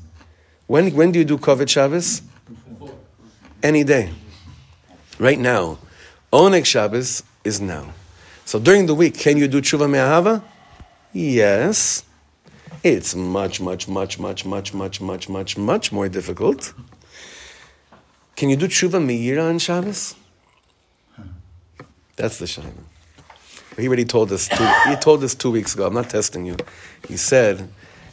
When, 0.68 0.94
when 0.96 1.12
do 1.12 1.20
you 1.20 1.26
do 1.26 1.38
Kovet 1.38 1.70
Shabbos? 1.70 2.22
Any 3.62 3.84
day. 3.84 4.12
Right 5.20 5.40
now. 5.40 5.78
Onig 6.32 6.66
Shabbos 6.66 7.22
is 7.44 7.62
now. 7.62 7.94
So 8.46 8.60
during 8.60 8.88
the 8.88 8.96
week, 8.96 9.18
can 9.18 9.38
you 9.38 9.48
do 9.48 9.62
tshuva 9.62 9.90
me'ahava? 9.90 10.44
Yes. 11.14 12.04
It's 12.84 13.16
much, 13.16 13.62
much, 13.62 13.88
much, 13.88 14.18
much, 14.20 14.46
much, 14.46 14.74
much, 14.74 15.00
much, 15.00 15.30
much, 15.30 15.58
much 15.58 15.92
more 15.92 16.10
difficult. 16.10 16.74
Can 18.36 18.50
you 18.50 18.56
do 18.56 18.68
tshuva 18.68 19.04
me'ira 19.04 19.44
on 19.44 19.60
Shabbos? 19.60 20.16
That's 22.16 22.38
the 22.40 22.46
shayna. 22.46 22.72
He 23.78 23.88
already 23.88 24.06
told 24.06 24.32
us. 24.32 24.48
Two, 24.48 24.68
he 24.88 24.96
told 24.98 25.24
us 25.24 25.34
two 25.34 25.52
weeks 25.52 25.74
ago. 25.74 25.88
I'm 25.88 25.94
not 25.94 26.10
testing 26.10 26.46
you. 26.46 26.58
He 27.08 27.18
said 27.18 27.70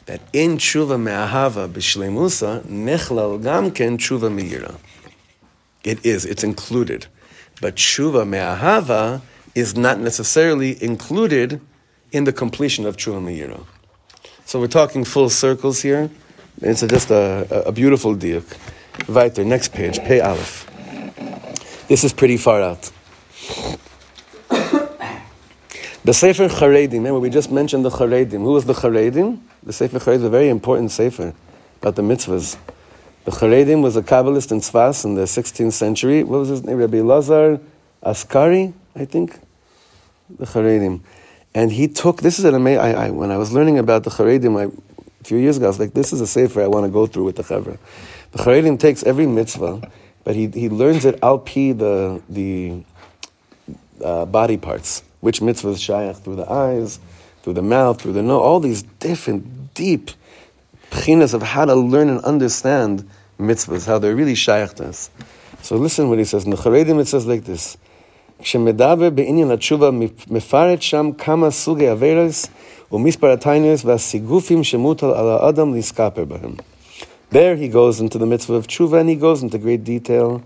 that 0.07 0.21
in 0.33 0.57
tshuva 0.57 0.99
me'ahava 1.01 1.69
b'shleimusa 1.69 2.63
nechlal 2.63 3.43
gamken 3.43 3.99
tshuva 3.99 4.33
me'ira. 4.33 4.77
It 5.85 6.05
is. 6.05 6.25
It's 6.25 6.45
included, 6.45 7.07
but 7.61 7.77
tshuva 7.77 8.27
me'ahava 8.27 9.21
is 9.55 9.77
not 9.77 9.99
necessarily 9.99 10.83
included 10.83 11.61
in 12.13 12.25
the 12.25 12.33
completion 12.33 12.87
of 12.87 12.97
True 12.97 13.21
Meira. 13.21 13.65
So 14.45 14.61
we're 14.61 14.69
talking 14.69 15.05
full 15.05 15.31
circles 15.31 15.81
here. 15.81 16.11
It's 16.61 16.81
just 16.83 17.11
a, 17.11 17.65
a 17.67 17.73
beautiful 17.73 18.15
diuk. 18.15 18.45
Weiter, 19.09 19.45
next 19.45 19.73
page, 19.73 19.99
Pei 20.01 20.21
Aleph. 20.21 20.67
This 21.89 22.05
is 22.05 22.13
pretty 22.13 22.37
far 22.37 22.63
out. 22.63 22.91
The 26.03 26.15
Sefer 26.15 26.49
Charedim, 26.49 26.93
remember 26.93 27.21
we 27.21 27.29
just 27.29 27.53
mentioned 27.53 27.85
the 27.85 27.91
Charedim. 27.91 28.41
Who 28.41 28.53
was 28.53 28.65
the 28.65 28.73
Charedim? 28.73 29.39
The 29.63 29.73
Sefer 29.75 29.99
Charedim 29.99 30.15
is 30.15 30.25
a 30.25 30.31
very 30.31 30.49
important 30.49 30.91
Sefer 30.91 31.35
about 31.83 31.97
the 31.97 32.01
mitzvahs. 32.01 32.57
The 33.27 33.31
Charedim 33.33 33.83
was 33.83 33.97
a 33.97 34.03
Kabbalist 34.03 34.51
in 34.51 34.61
Tzfas 34.61 35.05
in 35.05 35.15
the 35.15 35.25
16th 35.25 35.75
century. 35.75 36.23
What 36.25 36.39
was 36.39 36.49
his 36.49 36.65
name? 36.65 36.79
Rabbi 36.79 37.03
Lazar 37.03 37.61
Azikri? 38.03 38.73
I 38.97 39.05
think, 39.05 39.39
the 40.39 40.47
Haredim. 40.47 41.01
And 41.55 41.71
he 41.71 41.87
took, 41.87 42.23
this 42.23 42.39
is 42.39 42.47
an 42.47 42.55
amazing, 42.55 42.81
I, 42.81 42.93
I, 42.93 43.11
when 43.11 43.31
I 43.31 43.37
was 43.37 43.53
learning 43.53 43.79
about 43.79 44.05
the 44.05 44.11
Haredim 44.11 44.59
I, 44.59 44.73
a 45.21 45.25
few 45.25 45.37
years 45.37 45.59
ago, 45.59 45.67
I 45.67 45.69
was 45.69 45.79
like, 45.79 45.93
this 45.93 46.15
is 46.15 46.23
a 46.23 46.27
sefer 46.27 46.63
I 46.63 46.67
want 46.67 46.87
to 46.87 46.91
go 46.91 47.07
through 47.07 47.25
with 47.25 47.37
the 47.37 47.43
Chavra. 47.43 47.77
The 48.33 48.39
Haredim 48.39 48.81
takes 48.81 49.03
every 49.03 49.27
mitzvah, 49.27 49.87
but 50.25 50.35
he, 50.35 50.47
he 50.49 50.71
learns 50.71 51.05
it 51.05 51.19
al 51.23 51.41
pi 51.41 51.73
the, 51.73 52.23
the 52.31 52.85
uh, 54.03 54.25
body 54.25 54.57
parts, 54.57 55.03
which 55.22 55.40
mitzvahs 55.42 55.78
shayach 55.78 56.18
through 56.24 56.36
the 56.36 56.52
eyes, 56.52 57.00
through 57.44 57.54
the 57.54 57.62
mouth, 57.62 58.02
through 58.02 58.14
the 58.14 58.24
nose, 58.24 58.42
all 58.42 58.60
these 58.60 58.84
different, 59.00 59.74
deep 59.74 60.12
pchinas 60.92 61.34
of 61.34 61.42
how 61.42 61.66
to 61.66 61.76
learn 61.76 62.10
and 62.10 62.20
understand 62.22 63.08
mitzvahs, 63.40 63.86
how 63.86 64.00
they're 64.00 64.16
really 64.16 64.34
shayach 64.34 64.76
to 64.76 64.88
us. 64.88 65.10
So 65.62 65.78
listen 65.78 66.10
what 66.10 66.20
he 66.20 66.26
says. 66.26 66.46
In 66.46 66.52
the 66.52 66.58
Haredim 66.58 67.00
it 67.00 67.08
says 67.08 67.26
like 67.26 67.44
this. 67.44 67.78
כשמדבר 68.42 69.10
בעניין 69.10 69.52
התשובה, 69.52 69.90
מפרט 70.30 70.82
שם 70.82 71.10
כמה 71.18 71.52
סוגי 71.52 71.88
עבירס 71.88 72.48
ומספר 72.92 73.32
הטיינס 73.32 73.86
והסיגופים 73.86 74.64
שמוטל 74.64 75.06
על 75.06 75.28
האדם 75.28 75.74
להסקפר 75.74 76.26
בהם. 76.26 76.56
There 77.32 77.56
he 77.56 77.68
goes 77.68 78.00
into 78.00 78.18
the 78.18 78.26
mitzvah 78.26 78.56
of 78.56 78.68
tshuva 78.68 79.00
and 79.00 79.10
he 79.10 79.16
goes 79.16 79.42
into 79.42 79.58
great 79.58 79.84
detail. 79.84 80.42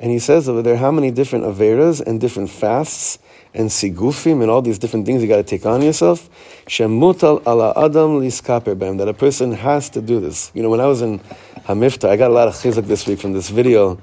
And 0.00 0.10
he 0.10 0.18
says 0.18 0.48
over 0.48 0.62
there 0.62 0.76
how 0.76 0.90
many 0.90 1.10
different 1.10 1.44
averas 1.44 2.00
and 2.00 2.20
different 2.20 2.50
fasts 2.50 3.18
and 3.55 3.69
sigufim 3.69 4.41
and 4.41 4.51
all 4.51 4.61
these 4.61 4.77
different 4.77 5.05
things 5.05 5.21
you 5.21 5.27
got 5.27 5.37
to 5.37 5.43
take 5.43 5.65
on 5.65 5.81
yourself. 5.81 6.29
Shemutal 6.67 7.41
ala 7.47 7.73
adam 7.75 8.19
liskaper 8.19 8.77
bem. 8.77 8.97
That 8.97 9.07
a 9.07 9.13
person 9.13 9.53
has 9.53 9.89
to 9.91 10.01
do 10.01 10.19
this. 10.19 10.51
You 10.53 10.61
know, 10.61 10.69
when 10.69 10.81
I 10.81 10.85
was 10.85 11.01
in 11.01 11.19
Hamivtar, 11.67 12.09
I 12.09 12.17
got 12.17 12.29
a 12.29 12.33
lot 12.33 12.47
of 12.47 12.53
chizuk 12.53 12.85
this 12.85 13.07
week 13.07 13.19
from 13.19 13.33
this 13.33 13.49
video 13.49 13.99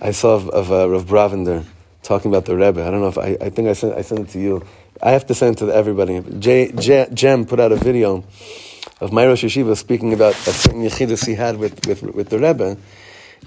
I 0.00 0.12
saw 0.12 0.36
of, 0.36 0.48
of 0.50 0.70
uh, 0.70 0.88
Rav 0.88 1.06
Brovender 1.06 1.64
talking 2.02 2.30
about 2.30 2.44
the 2.44 2.56
Rebbe. 2.56 2.86
I 2.86 2.90
don't 2.90 3.00
know 3.00 3.08
if 3.08 3.18
I, 3.18 3.36
I 3.40 3.50
think 3.50 3.68
I 3.68 3.72
sent, 3.72 3.94
I 3.94 4.02
sent 4.02 4.20
it 4.20 4.28
to 4.30 4.38
you. 4.38 4.64
I 5.02 5.10
have 5.10 5.26
to 5.26 5.34
send 5.34 5.56
it 5.56 5.66
to 5.66 5.72
everybody. 5.72 6.20
J, 6.38 6.72
J, 6.72 7.08
Jem 7.12 7.44
put 7.44 7.58
out 7.58 7.72
a 7.72 7.76
video 7.76 8.24
of 9.00 9.12
my 9.12 9.26
Rosh 9.26 9.44
Yeshiva 9.44 9.76
speaking 9.76 10.12
about 10.12 10.34
a 10.34 10.52
certain 10.52 10.82
yechidus 10.82 11.26
he 11.26 11.34
had 11.34 11.56
with, 11.56 11.86
with, 11.86 12.02
with 12.02 12.28
the 12.28 12.38
Rebbe, 12.38 12.76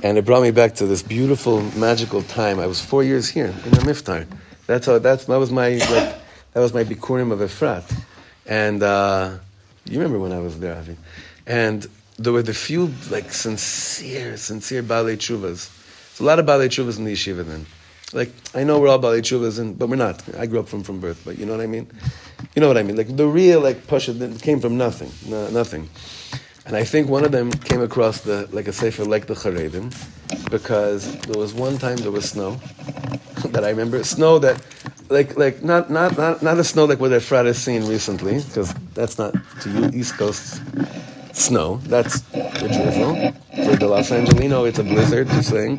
and 0.03 0.17
it 0.17 0.25
brought 0.25 0.41
me 0.41 0.51
back 0.51 0.75
to 0.75 0.85
this 0.85 1.01
beautiful, 1.01 1.61
magical 1.77 2.21
time. 2.23 2.59
I 2.59 2.67
was 2.67 2.81
four 2.81 3.03
years 3.03 3.29
here 3.29 3.47
in 3.47 3.71
the 3.71 3.81
Mivtar. 3.81 4.27
That's 4.71 4.85
how, 4.85 4.99
that's, 4.99 5.25
that 5.25 5.37
was 5.37 5.51
my, 5.51 5.69
like, 5.69 6.15
that 6.53 6.59
was 6.59 6.73
my 6.73 6.83
Bikurim 6.83 7.31
of 7.31 7.39
Efrat. 7.39 7.83
And, 8.45 8.81
uh, 8.81 9.37
you 9.85 9.99
remember 9.99 10.19
when 10.19 10.31
I 10.31 10.39
was 10.39 10.59
there, 10.59 10.75
Avi. 10.75 10.97
And 11.45 11.85
there 12.17 12.33
were 12.33 12.43
the 12.43 12.53
few, 12.53 12.93
like, 13.09 13.31
sincere, 13.33 14.37
sincere 14.37 14.83
Balei 14.83 15.17
Chuvas. 15.17 15.69
There's 16.11 16.19
a 16.19 16.23
lot 16.23 16.39
of 16.39 16.45
Balei 16.45 16.67
Chuvas 16.67 16.97
in 16.97 17.05
the 17.05 17.13
yeshiva 17.13 17.45
then. 17.45 17.65
like 18.13 18.31
I 18.53 18.63
know 18.63 18.79
we're 18.79 18.89
all 18.89 18.99
Bali 18.99 19.21
Chuvas, 19.21 19.59
and 19.59 19.77
but 19.77 19.89
we're 19.89 19.95
not. 19.95 20.21
I 20.37 20.45
grew 20.45 20.59
up 20.59 20.67
from 20.67 20.83
from 20.83 20.99
birth, 20.99 21.21
but 21.25 21.37
you 21.37 21.45
know 21.45 21.53
what 21.53 21.61
I 21.61 21.67
mean. 21.67 21.87
You 22.55 22.61
know 22.61 22.67
what 22.67 22.77
I 22.77 22.83
mean? 22.83 22.97
Like 22.97 23.15
the 23.15 23.27
real 23.27 23.61
like 23.61 23.87
Pasha 23.87 24.13
came 24.41 24.59
from 24.59 24.77
nothing, 24.77 25.11
no, 25.27 25.49
nothing. 25.49 25.89
And 26.71 26.77
I 26.77 26.85
think 26.85 27.09
one 27.09 27.25
of 27.25 27.33
them 27.33 27.51
came 27.51 27.81
across 27.81 28.21
the 28.21 28.47
like 28.53 28.69
a 28.69 28.71
sefer 28.71 29.03
like 29.03 29.27
the 29.27 29.33
Charedim, 29.33 29.91
because 30.49 31.13
there 31.23 31.37
was 31.37 31.53
one 31.53 31.77
time 31.77 31.97
there 31.97 32.11
was 32.11 32.29
snow 32.29 32.51
that 33.51 33.65
I 33.65 33.71
remember 33.71 34.01
snow 34.05 34.39
that 34.39 34.63
like 35.09 35.35
like 35.37 35.61
not 35.63 35.89
not 35.89 36.17
not 36.17 36.41
not 36.41 36.57
a 36.57 36.63
snow 36.63 36.85
like 36.85 37.01
what 37.01 37.11
Efrat 37.11 37.45
has 37.45 37.57
seen 37.57 37.85
recently 37.87 38.41
because 38.41 38.73
that's 38.93 39.17
not 39.17 39.35
to 39.63 39.69
you 39.69 39.91
East 39.93 40.17
Coast 40.17 40.61
snow. 41.33 41.81
That's 41.83 42.21
the 42.31 42.69
drizzle. 42.71 43.65
For 43.65 43.75
the 43.75 43.87
Los 43.89 44.09
Angelino, 44.09 44.63
it's 44.63 44.79
a 44.79 44.85
blizzard. 44.85 45.27
You're 45.27 45.43
saying, 45.43 45.75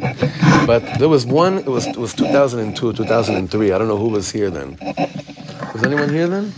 but 0.66 0.82
there 0.98 1.08
was 1.08 1.24
one. 1.24 1.56
It 1.56 1.72
was 1.72 1.86
it 1.86 1.96
was 1.96 2.12
2002, 2.12 2.92
2003. 2.92 3.72
I 3.72 3.78
don't 3.78 3.88
know 3.88 3.96
who 3.96 4.08
was 4.08 4.30
here 4.30 4.50
then. 4.50 4.76
Was 5.72 5.84
anyone 5.84 6.10
here 6.10 6.28
then? 6.28 6.52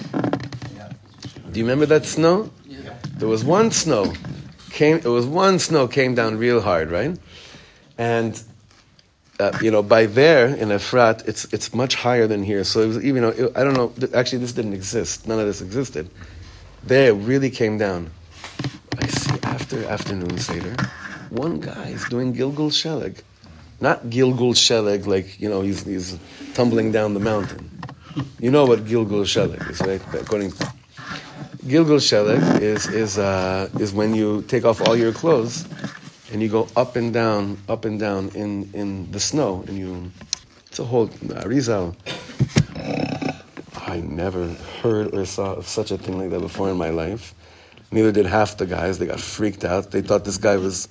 Do 1.52 1.60
you 1.60 1.66
remember 1.66 1.86
that 1.86 2.04
snow? 2.04 2.50
There 3.24 3.30
was 3.30 3.42
one 3.42 3.70
snow 3.70 4.12
came. 4.68 4.98
It 4.98 5.06
was 5.06 5.24
one 5.24 5.58
snow 5.58 5.88
came 5.88 6.14
down 6.14 6.36
real 6.36 6.60
hard, 6.60 6.90
right? 6.90 7.18
And 7.96 8.38
uh, 9.40 9.58
you 9.62 9.70
know, 9.70 9.82
by 9.82 10.04
there 10.04 10.48
in 10.48 10.68
Efrat, 10.68 11.26
it's 11.26 11.46
it's 11.50 11.72
much 11.72 11.94
higher 11.94 12.26
than 12.26 12.42
here. 12.42 12.64
So 12.64 12.82
it 12.82 12.88
was 12.88 13.02
even. 13.02 13.22
Know, 13.22 13.30
it, 13.30 13.52
I 13.56 13.64
don't 13.64 13.72
know. 13.72 13.94
Actually, 14.12 14.40
this 14.40 14.52
didn't 14.52 14.74
exist. 14.74 15.26
None 15.26 15.40
of 15.40 15.46
this 15.46 15.62
existed. 15.62 16.10
There, 16.82 17.12
it 17.12 17.14
really 17.14 17.48
came 17.48 17.78
down. 17.78 18.10
I 18.98 19.06
see 19.06 19.38
after 19.42 19.82
afternoon 19.86 20.36
seder, 20.36 20.76
one 21.30 21.60
guy 21.60 21.96
is 21.96 22.04
doing 22.10 22.34
Gilgul 22.34 22.68
Sheleg, 22.68 23.22
not 23.80 24.04
Gilgul 24.10 24.52
Sheleg 24.52 25.06
like 25.06 25.40
you 25.40 25.48
know 25.48 25.62
he's 25.62 25.82
he's 25.82 26.18
tumbling 26.52 26.92
down 26.92 27.14
the 27.14 27.20
mountain. 27.20 27.70
You 28.38 28.50
know 28.50 28.66
what 28.66 28.84
Gilgul 28.84 29.24
Sheleg 29.24 29.70
is, 29.70 29.80
right? 29.80 30.02
According 30.12 30.52
Gilgul 31.64 31.96
Sheleg 31.96 32.60
is 32.60 32.86
is 32.88 33.16
uh, 33.16 33.70
is 33.80 33.94
when 33.94 34.14
you 34.14 34.42
take 34.42 34.66
off 34.66 34.82
all 34.82 34.94
your 34.94 35.12
clothes 35.12 35.66
and 36.30 36.42
you 36.42 36.48
go 36.50 36.68
up 36.76 36.96
and 36.96 37.10
down, 37.10 37.56
up 37.70 37.86
and 37.86 37.98
down 37.98 38.28
in, 38.34 38.68
in 38.74 39.10
the 39.12 39.20
snow, 39.20 39.64
and 39.66 39.78
you 39.78 40.10
it's 40.66 40.78
a 40.78 40.84
whole 40.84 41.08
Arizal. 41.08 41.96
I 43.86 44.00
never 44.00 44.48
heard 44.82 45.14
or 45.14 45.24
saw 45.24 45.54
of 45.54 45.66
such 45.66 45.90
a 45.90 45.96
thing 45.96 46.18
like 46.18 46.30
that 46.30 46.40
before 46.40 46.68
in 46.68 46.76
my 46.76 46.90
life. 46.90 47.34
Neither 47.90 48.12
did 48.12 48.26
half 48.26 48.58
the 48.58 48.66
guys. 48.66 48.98
They 48.98 49.06
got 49.06 49.20
freaked 49.20 49.64
out. 49.64 49.90
They 49.90 50.02
thought 50.02 50.26
this 50.26 50.36
guy 50.36 50.58
was 50.58 50.88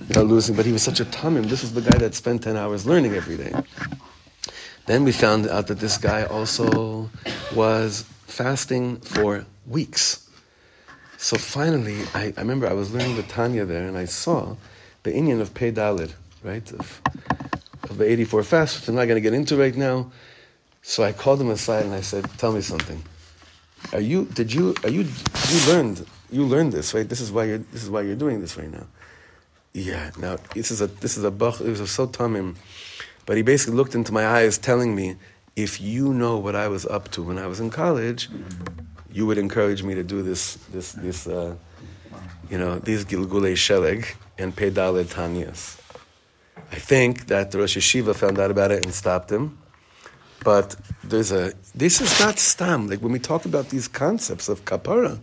you 0.00 0.16
know, 0.16 0.22
losing, 0.22 0.54
but 0.54 0.66
he 0.66 0.72
was 0.72 0.82
such 0.82 1.00
a 1.00 1.06
tamim. 1.06 1.44
This 1.48 1.62
is 1.64 1.72
the 1.72 1.80
guy 1.80 1.96
that 1.98 2.14
spent 2.14 2.42
10 2.42 2.56
hours 2.56 2.84
learning 2.84 3.14
every 3.14 3.36
day. 3.38 3.54
Then 4.86 5.04
we 5.04 5.12
found 5.12 5.46
out 5.48 5.68
that 5.68 5.78
this 5.78 5.96
guy 5.96 6.24
also 6.24 7.08
was 7.54 8.04
fasting 8.30 9.00
for 9.00 9.46
weeks. 9.66 10.28
So 11.18 11.36
finally, 11.36 11.98
I, 12.14 12.32
I 12.36 12.40
remember 12.40 12.66
I 12.66 12.72
was 12.72 12.92
learning 12.92 13.16
the 13.16 13.22
Tanya 13.24 13.64
there, 13.64 13.86
and 13.86 13.96
I 13.96 14.06
saw 14.06 14.56
the 15.02 15.12
Indian 15.12 15.40
of 15.40 15.52
Pei 15.52 15.70
Dalid, 15.72 16.12
right, 16.42 16.72
of, 16.72 17.02
of 17.84 17.98
the 17.98 18.10
84 18.10 18.42
fast, 18.42 18.80
which 18.80 18.88
I'm 18.88 18.94
not 18.94 19.04
going 19.04 19.16
to 19.16 19.20
get 19.20 19.34
into 19.34 19.56
right 19.56 19.76
now. 19.76 20.10
So 20.82 21.02
I 21.02 21.12
called 21.12 21.40
him 21.40 21.50
aside 21.50 21.84
and 21.84 21.94
I 21.94 22.00
said, 22.00 22.24
"Tell 22.38 22.52
me 22.52 22.62
something. 22.62 23.02
Are 23.92 24.00
you? 24.00 24.24
Did 24.24 24.52
you? 24.52 24.74
Are 24.82 24.88
you? 24.88 25.02
You 25.02 25.72
learned 25.72 26.06
you 26.30 26.44
learned 26.44 26.72
this, 26.72 26.94
right? 26.94 27.08
This 27.08 27.20
is 27.20 27.32
why 27.32 27.44
you're 27.44 27.58
this 27.58 27.82
is 27.82 27.90
why 27.90 28.02
you're 28.02 28.16
doing 28.16 28.40
this 28.40 28.56
right 28.56 28.70
now. 28.70 28.86
Yeah. 29.72 30.10
Now 30.18 30.38
this 30.54 30.70
is 30.70 30.80
a 30.80 30.86
this 30.86 31.16
is 31.16 31.24
a 31.24 31.30
bach. 31.30 31.60
It 31.60 31.68
was 31.68 31.80
a 31.80 31.86
so 31.86 32.06
tamim, 32.06 32.56
but 33.26 33.36
he 33.36 33.42
basically 33.42 33.74
looked 33.74 33.94
into 33.94 34.12
my 34.12 34.26
eyes, 34.26 34.58
telling 34.58 34.94
me, 34.94 35.16
if 35.62 35.80
you 35.80 36.12
know 36.14 36.38
what 36.38 36.56
I 36.56 36.68
was 36.68 36.86
up 36.86 37.10
to 37.12 37.22
when 37.22 37.38
I 37.38 37.46
was 37.46 37.60
in 37.60 37.70
college, 37.70 38.28
you 39.12 39.26
would 39.26 39.38
encourage 39.38 39.82
me 39.82 39.94
to 39.94 40.02
do 40.02 40.22
this 40.22 40.56
this 40.72 40.92
this. 40.92 41.26
Uh, 41.26 41.56
you 42.50 42.58
know, 42.58 42.80
these 42.80 43.04
Gilgulei 43.04 43.54
Sheleg 43.54 44.16
and 44.36 44.54
Pedale 44.54 45.04
Tanyas. 45.04 45.80
I 46.72 46.76
think 46.76 47.28
that 47.28 47.52
the 47.52 47.58
Rosh 47.58 47.76
Yeshiva 47.76 48.14
found 48.14 48.38
out 48.38 48.50
about 48.50 48.72
it 48.72 48.84
and 48.84 48.92
stopped 48.92 49.30
him. 49.30 49.56
But 50.42 50.74
there's 51.04 51.32
a, 51.32 51.52
this 51.74 52.00
is 52.00 52.18
not 52.18 52.38
stam. 52.38 52.88
Like 52.88 53.00
when 53.00 53.12
we 53.12 53.18
talk 53.18 53.44
about 53.44 53.68
these 53.68 53.86
concepts 53.86 54.48
of 54.48 54.64
kapara, 54.64 55.20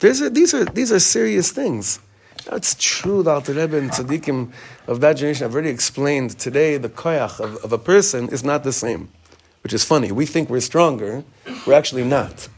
there's 0.00 0.20
a, 0.20 0.30
these 0.30 0.54
are 0.54 0.64
these 0.64 0.90
are 0.90 1.00
serious 1.00 1.52
things. 1.52 2.00
That's 2.46 2.74
true 2.78 3.22
the 3.22 3.40
Rebbe 3.40 3.76
and 3.76 3.90
tzaddikim 3.90 4.52
of 4.86 5.00
that 5.00 5.14
generation 5.14 5.44
have 5.44 5.54
already 5.54 5.70
explained 5.70 6.38
today 6.38 6.78
the 6.78 6.88
koyach 6.88 7.40
of, 7.40 7.56
of 7.62 7.72
a 7.72 7.78
person 7.78 8.28
is 8.30 8.42
not 8.42 8.64
the 8.64 8.72
same, 8.72 9.10
which 9.62 9.72
is 9.72 9.84
funny. 9.84 10.12
We 10.12 10.26
think 10.26 10.50
we're 10.50 10.60
stronger, 10.60 11.24
we're 11.66 11.74
actually 11.74 12.04
not. 12.04 12.48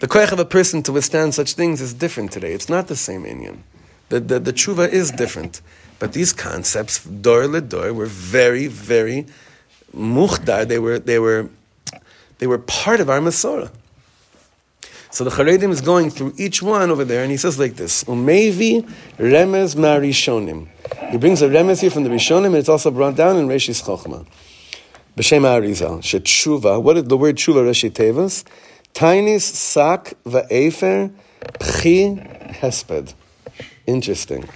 The 0.00 0.08
koyach 0.08 0.32
of 0.32 0.38
a 0.38 0.44
person 0.44 0.82
to 0.84 0.92
withstand 0.92 1.34
such 1.34 1.54
things 1.54 1.80
is 1.80 1.94
different 1.94 2.32
today. 2.32 2.52
It's 2.52 2.68
not 2.68 2.88
the 2.88 2.96
same 2.96 3.24
inyan. 3.24 3.58
The, 4.08 4.20
the, 4.20 4.38
the 4.38 4.52
tshuva 4.52 4.88
is 4.88 5.10
different. 5.10 5.60
But 5.98 6.12
these 6.12 6.32
concepts, 6.32 7.04
dor 7.04 7.44
ledor, 7.44 7.94
were 7.94 8.06
very, 8.06 8.66
very 8.66 9.26
muhdar. 9.96 10.66
They 10.66 10.78
were, 10.78 10.98
they 10.98 11.18
were, 11.18 11.48
they 12.38 12.46
were 12.46 12.58
part 12.58 13.00
of 13.00 13.08
our 13.08 13.20
Masorah. 13.20 13.70
So 15.10 15.22
the 15.22 15.30
Charedim 15.30 15.70
is 15.70 15.80
going 15.80 16.10
through 16.10 16.34
each 16.36 16.60
one 16.60 16.90
over 16.90 17.04
there, 17.04 17.22
and 17.22 17.30
he 17.30 17.36
says 17.36 17.56
like 17.56 17.76
this: 17.76 18.02
Umevi 18.04 18.82
remez 19.16 19.76
marishonim. 19.76 20.66
He 21.10 21.18
brings 21.18 21.40
a 21.40 21.48
remez 21.48 21.80
here 21.80 21.90
from 21.90 22.02
the 22.02 22.10
Rishonim, 22.10 22.46
and 22.46 22.56
it's 22.56 22.68
also 22.68 22.90
brought 22.90 23.14
down 23.14 23.36
in 23.36 23.46
Reshis 23.46 23.80
Chochma. 23.80 24.26
B'shem 25.16 25.42
Arizal, 25.42 26.00
shetchuva. 26.00 26.82
What 26.82 26.96
is 26.96 27.04
the 27.04 27.16
word 27.16 27.36
tshuva? 27.36 27.64
Reshi 27.64 27.88
tevas. 27.88 28.42
Tainis 28.94 29.42
sak 29.42 30.14
va'efer 30.24 31.12
pchi 31.60 32.52
hesped. 32.52 33.14
Interesting. 33.86 34.48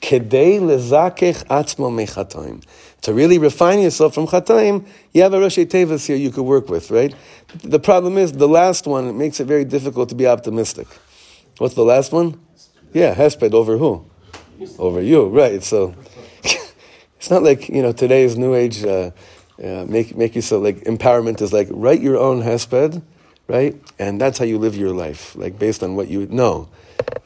Kedei 0.00 0.58
lezakech 0.58 1.44
atzmo 1.48 1.92
mechatoim. 1.92 2.64
To 3.02 3.12
really 3.12 3.36
refine 3.36 3.80
yourself 3.80 4.14
from 4.14 4.26
chatoim, 4.26 4.86
you 5.12 5.20
have 5.20 5.34
a 5.34 5.38
Rosh 5.38 5.58
Tevas 5.58 6.06
here 6.06 6.16
you 6.16 6.30
could 6.30 6.44
work 6.44 6.70
with, 6.70 6.90
right? 6.90 7.14
The 7.62 7.78
problem 7.78 8.16
is 8.16 8.32
the 8.32 8.48
last 8.48 8.86
one 8.86 9.06
it 9.08 9.12
makes 9.12 9.38
it 9.38 9.44
very 9.44 9.66
difficult 9.66 10.08
to 10.08 10.14
be 10.14 10.26
optimistic. 10.26 10.86
What's 11.58 11.74
the 11.74 11.84
last 11.84 12.12
one? 12.12 12.40
Yeah, 12.94 13.14
hesped 13.14 13.52
over 13.52 13.76
who? 13.76 14.06
Over 14.78 15.02
you, 15.02 15.26
right? 15.26 15.62
So 15.62 15.94
it's 17.18 17.28
not 17.28 17.42
like 17.42 17.68
you 17.68 17.82
know 17.82 17.92
today's 17.92 18.38
new 18.38 18.54
age. 18.54 18.82
Uh, 18.82 19.10
uh, 19.63 19.85
make 19.87 20.15
make 20.17 20.35
you 20.35 20.41
so 20.41 20.59
like 20.59 20.77
empowerment 20.85 21.41
is 21.41 21.53
like 21.53 21.67
write 21.69 22.01
your 22.01 22.17
own 22.17 22.41
hesped, 22.41 23.01
right? 23.47 23.75
And 23.99 24.19
that's 24.19 24.39
how 24.39 24.45
you 24.45 24.57
live 24.57 24.75
your 24.75 24.93
life, 24.93 25.35
like 25.35 25.59
based 25.59 25.83
on 25.83 25.95
what 25.95 26.07
you 26.07 26.27
know. 26.27 26.67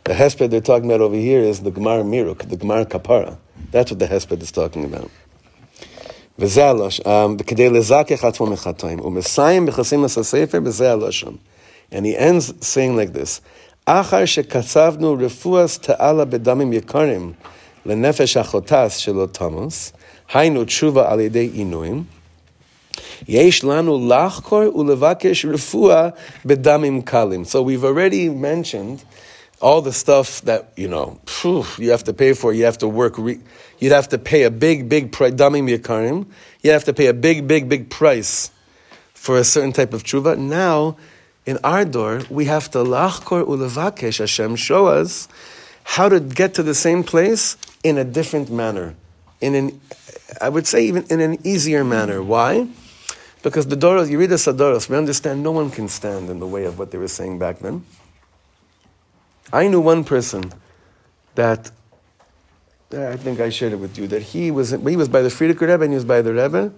The 0.03 0.13
hesped 0.13 0.49
they're 0.49 0.61
talking 0.61 0.89
about 0.89 1.01
over 1.01 1.15
here 1.15 1.41
is 1.41 1.61
the 1.61 1.71
Gemara 1.71 2.03
Miruk, 2.03 2.49
the 2.49 2.57
Gemara 2.57 2.85
Kapara. 2.85 3.37
That's 3.71 3.91
what 3.91 3.99
the 3.99 4.07
hesped 4.07 4.41
is 4.41 4.51
talking 4.51 4.85
about. 4.85 5.09
And 11.91 12.05
he 12.05 12.17
ends 12.17 12.53
saying 12.67 12.95
like 12.97 13.13
this, 13.13 13.41
אחר 13.87 14.25
שקצבנו 14.25 15.17
רפואס 15.19 15.79
תעלה 15.79 16.25
בדמים 16.25 16.73
יקרים 16.73 17.33
לנפש 17.85 18.37
החוטס 18.37 18.97
שלו 18.97 19.27
תמוס, 19.27 19.93
היינו 20.33 20.65
תשובה 20.65 21.11
על 21.11 21.19
ידי 21.19 21.49
עינויים, 21.53 22.03
Yesh 23.26 23.62
lanu 23.62 24.00
lachkor 24.00 24.72
ulevakesh 24.72 25.48
refua 25.50 26.16
bedamim 26.44 27.04
kalim. 27.04 27.46
So 27.46 27.62
we've 27.62 27.84
already 27.84 28.28
mentioned 28.28 29.04
all 29.60 29.82
the 29.82 29.92
stuff 29.92 30.40
that 30.42 30.72
you 30.76 30.88
know 30.88 31.20
phew, 31.26 31.64
you 31.78 31.90
have 31.90 32.04
to 32.04 32.14
pay 32.14 32.32
for. 32.32 32.52
You 32.52 32.64
have 32.64 32.78
to 32.78 32.88
work. 32.88 33.18
Re- 33.18 33.40
you'd 33.78 33.92
have 33.92 34.08
to 34.08 34.18
pay 34.18 34.44
a 34.44 34.50
big, 34.50 34.88
big 34.88 35.12
price. 35.12 35.32
Damim. 35.32 36.26
You 36.62 36.70
have 36.70 36.84
to 36.84 36.92
pay 36.92 37.06
a 37.06 37.14
big, 37.14 37.46
big, 37.46 37.68
big 37.68 37.90
price 37.90 38.50
for 39.14 39.36
a 39.38 39.44
certain 39.44 39.72
type 39.72 39.92
of 39.92 40.02
tshuva. 40.02 40.38
Now, 40.38 40.96
in 41.46 41.58
our 41.64 41.84
door, 41.84 42.22
we 42.30 42.46
have 42.46 42.70
to 42.70 42.78
lachkor 42.78 43.44
ulevakesh. 43.44 44.18
Hashem 44.18 44.56
show 44.56 44.86
us 44.86 45.28
how 45.84 46.08
to 46.08 46.20
get 46.20 46.54
to 46.54 46.62
the 46.62 46.74
same 46.74 47.02
place 47.02 47.56
in 47.82 47.98
a 47.98 48.04
different 48.04 48.50
manner, 48.50 48.94
in 49.40 49.54
an 49.54 49.80
I 50.40 50.48
would 50.48 50.66
say 50.66 50.84
even 50.86 51.04
in 51.10 51.20
an 51.20 51.38
easier 51.44 51.84
manner. 51.84 52.22
Why? 52.22 52.68
Because 53.42 53.66
the 53.66 53.76
Doros, 53.76 54.10
you 54.10 54.18
read 54.18 54.30
the 54.30 54.36
Sadoros, 54.36 54.88
we 54.88 54.96
understand 54.96 55.42
no 55.42 55.52
one 55.52 55.70
can 55.70 55.88
stand 55.88 56.28
in 56.28 56.40
the 56.40 56.46
way 56.46 56.64
of 56.64 56.78
what 56.78 56.90
they 56.90 56.98
were 56.98 57.08
saying 57.08 57.38
back 57.38 57.58
then. 57.60 57.84
I 59.52 59.66
knew 59.68 59.80
one 59.80 60.04
person 60.04 60.52
that 61.34 61.70
I 62.92 63.16
think 63.16 63.40
I 63.40 63.50
shared 63.50 63.72
it 63.72 63.76
with 63.76 63.96
you 63.98 64.06
that 64.08 64.22
he 64.22 64.50
was 64.50 64.70
he 64.70 64.96
was 64.96 65.08
by 65.08 65.22
the 65.22 65.28
Frierdiker 65.28 65.62
Rebbe 65.62 65.84
and 65.84 65.92
he 65.92 65.94
was 65.94 66.04
by 66.04 66.22
the 66.22 66.34
Rebbe, 66.34 66.72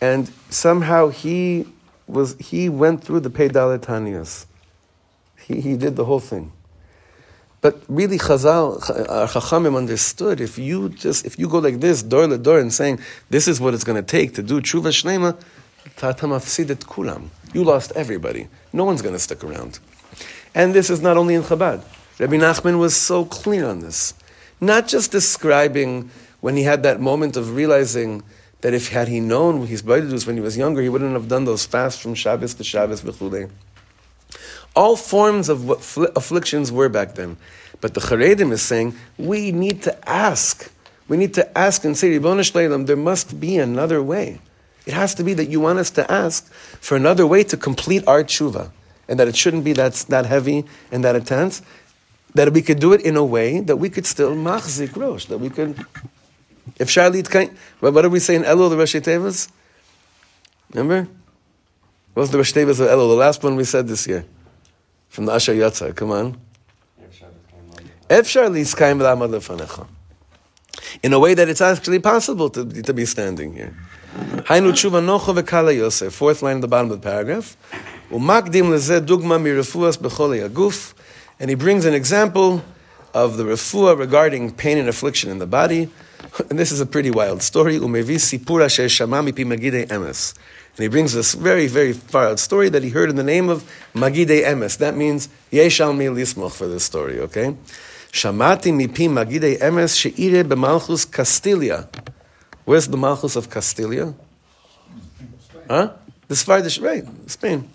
and 0.00 0.30
somehow 0.50 1.08
he 1.08 1.66
was 2.06 2.36
he 2.38 2.68
went 2.68 3.02
through 3.02 3.20
the 3.20 3.30
Pei 3.30 3.48
Daletanias. 3.48 4.46
He 5.38 5.60
he 5.60 5.76
did 5.76 5.96
the 5.96 6.04
whole 6.04 6.20
thing, 6.20 6.52
But 7.62 7.82
really, 7.88 8.18
Chazal, 8.18 9.08
our 9.08 9.22
uh, 9.22 9.26
Chachamim 9.26 9.76
understood 9.76 10.40
if 10.40 10.58
you 10.58 10.90
just 10.90 11.24
if 11.24 11.38
you 11.38 11.48
go 11.48 11.58
like 11.58 11.80
this, 11.80 12.02
door 12.02 12.26
to 12.26 12.38
door, 12.38 12.58
and 12.58 12.72
saying 12.72 13.00
this 13.30 13.48
is 13.48 13.60
what 13.60 13.74
it's 13.74 13.84
going 13.84 14.02
to 14.02 14.06
take 14.06 14.34
to 14.34 14.42
do 14.42 14.60
tshuva 14.60 14.88
shlema, 14.88 15.36
kulam. 15.96 17.28
You 17.52 17.64
lost 17.64 17.92
everybody. 17.94 18.48
No 18.72 18.84
one's 18.84 19.02
going 19.02 19.14
to 19.14 19.18
stick 19.18 19.44
around. 19.44 19.78
And 20.54 20.74
this 20.74 20.90
is 20.90 21.00
not 21.00 21.16
only 21.16 21.34
in 21.34 21.42
Chabad. 21.42 21.84
Rabbi 22.18 22.36
Nachman 22.36 22.78
was 22.78 22.94
so 22.94 23.24
clear 23.24 23.66
on 23.66 23.80
this, 23.80 24.14
not 24.60 24.86
just 24.86 25.10
describing 25.10 26.10
when 26.40 26.56
he 26.56 26.62
had 26.62 26.82
that 26.82 27.00
moment 27.00 27.36
of 27.36 27.54
realizing 27.54 28.22
that 28.60 28.74
if 28.74 28.88
had 28.90 29.08
he 29.08 29.18
known 29.20 29.66
his 29.66 29.82
was 29.84 30.26
when 30.26 30.36
he 30.36 30.42
was 30.42 30.56
younger, 30.56 30.82
he 30.82 30.88
wouldn't 30.88 31.14
have 31.14 31.28
done 31.28 31.44
those 31.44 31.66
fasts 31.66 32.00
from 32.00 32.14
Shabbos 32.14 32.54
to 32.54 32.64
Shabbos 32.64 33.02
v'chulei. 33.02 33.50
All 34.74 34.96
forms 34.96 35.48
of 35.48 35.66
what 35.66 35.78
afflictions 36.16 36.70
were 36.70 36.88
back 36.88 37.14
then. 37.14 37.36
But 37.80 37.94
the 37.94 38.00
Charedim 38.00 38.52
is 38.52 38.62
saying, 38.62 38.94
we 39.18 39.52
need 39.52 39.82
to 39.82 40.08
ask. 40.08 40.70
We 41.08 41.16
need 41.16 41.34
to 41.34 41.58
ask 41.58 41.84
and 41.84 41.96
say, 41.96 42.16
there 42.18 42.96
must 42.96 43.40
be 43.40 43.58
another 43.58 44.02
way. 44.02 44.40
It 44.86 44.94
has 44.94 45.14
to 45.14 45.24
be 45.24 45.34
that 45.34 45.48
you 45.48 45.60
want 45.60 45.78
us 45.78 45.90
to 45.90 46.10
ask 46.10 46.52
for 46.52 46.96
another 46.96 47.26
way 47.26 47.44
to 47.44 47.56
complete 47.56 48.06
our 48.06 48.24
tshuva. 48.24 48.70
And 49.08 49.18
that 49.18 49.28
it 49.28 49.36
shouldn't 49.36 49.64
be 49.64 49.72
that, 49.74 49.94
that 50.08 50.26
heavy 50.26 50.64
and 50.90 51.04
that 51.04 51.16
intense. 51.16 51.62
That 52.34 52.52
we 52.52 52.62
could 52.62 52.80
do 52.80 52.92
it 52.92 53.02
in 53.02 53.16
a 53.16 53.24
way 53.24 53.60
that 53.60 53.76
we 53.76 53.90
could 53.90 54.06
still 54.06 54.34
machzik 54.34 54.96
rosh. 54.96 55.26
That 55.26 55.38
we 55.38 55.50
could, 55.50 55.78
if 56.78 56.88
Shalit 56.88 57.30
Charlie, 57.30 57.50
what 57.80 58.02
did 58.02 58.10
we 58.10 58.20
say 58.20 58.34
in 58.36 58.42
Elul, 58.42 58.70
the 58.70 58.76
Rashi 58.76 59.00
Tevas? 59.00 59.50
Remember? 60.72 61.08
What 62.14 62.22
was 62.22 62.30
the 62.30 62.38
Rashi 62.38 62.54
Tevas 62.54 62.80
of 62.80 62.88
Elul? 62.88 63.10
The 63.10 63.16
last 63.16 63.42
one 63.42 63.56
we 63.56 63.64
said 63.64 63.86
this 63.86 64.06
year 64.06 64.24
from 65.08 65.26
the 65.26 65.32
Asher 65.32 65.54
Yatzar. 65.54 65.94
Come 65.94 66.10
on. 66.10 66.40
In 71.02 71.12
a 71.12 71.18
way 71.18 71.34
that 71.34 71.48
it's 71.48 71.60
actually 71.60 71.98
possible 71.98 72.50
to, 72.50 72.82
to 72.82 72.94
be 72.94 73.04
standing 73.04 73.52
here. 73.54 73.74
Hainu 74.12 74.72
tshuva 74.72 75.02
nocho 75.02 75.34
v'kala 75.34 75.74
Yosef. 75.74 76.12
Fourth 76.12 76.42
line 76.42 76.56
at 76.56 76.62
the 76.62 76.68
bottom 76.68 76.90
of 76.90 77.00
the 77.00 77.08
paragraph. 77.08 77.56
Umakdim 78.10 78.70
dugma 79.06 79.40
mirefuas. 79.40 80.94
And 81.40 81.48
he 81.50 81.56
brings 81.56 81.84
an 81.84 81.94
example 81.94 82.62
of 83.14 83.36
the 83.36 83.44
refuah 83.44 83.98
regarding 83.98 84.52
pain 84.52 84.78
and 84.78 84.88
affliction 84.88 85.30
in 85.30 85.38
the 85.38 85.46
body. 85.46 85.90
And 86.48 86.58
this 86.58 86.70
is 86.72 86.80
a 86.80 86.86
pretty 86.86 87.10
wild 87.10 87.42
story. 87.42 87.78
Umevi 87.78 88.16
sipura 88.16 88.68
pi 88.68 89.42
magide 89.44 89.88
emes. 89.88 90.34
And 90.76 90.82
he 90.82 90.88
brings 90.88 91.12
this 91.12 91.34
very, 91.34 91.66
very 91.66 91.92
far 91.92 92.28
out 92.28 92.38
story 92.38 92.70
that 92.70 92.82
he 92.82 92.88
heard 92.88 93.10
in 93.10 93.16
the 93.16 93.22
name 93.22 93.50
of 93.50 93.62
Magide 93.94 94.42
Emes. 94.42 94.78
That 94.78 94.96
means 94.96 95.28
Yeshal 95.50 95.94
Mi 95.94 96.06
Lismoch 96.06 96.52
for 96.52 96.66
this 96.66 96.82
story, 96.82 97.20
okay? 97.20 97.54
Shamati 98.10 98.72
mipi 98.72 99.06
Magide 99.06 99.58
Emes 99.58 99.98
she'ire 99.98 100.44
b'malchus 100.44 101.06
Castilia. 101.06 101.88
Where's 102.64 102.88
the 102.88 102.96
malchus 102.96 103.36
of 103.36 103.48
Castilia? 103.50 104.14
Huh? 105.68 105.92
The 106.28 106.34
Svardish, 106.34 106.82
right, 106.82 107.04
Spain. 107.30 107.68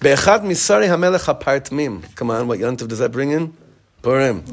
Be'echad 0.00 0.42
misari 0.42 0.86
hamelech 0.86 1.24
hapartmim. 1.32 2.14
Come 2.14 2.30
on, 2.30 2.46
what 2.48 2.58
yantiv 2.58 2.88
does 2.88 3.00
that 3.00 3.12
bring 3.12 3.30
in? 3.30 3.52
Purim. 4.00 4.44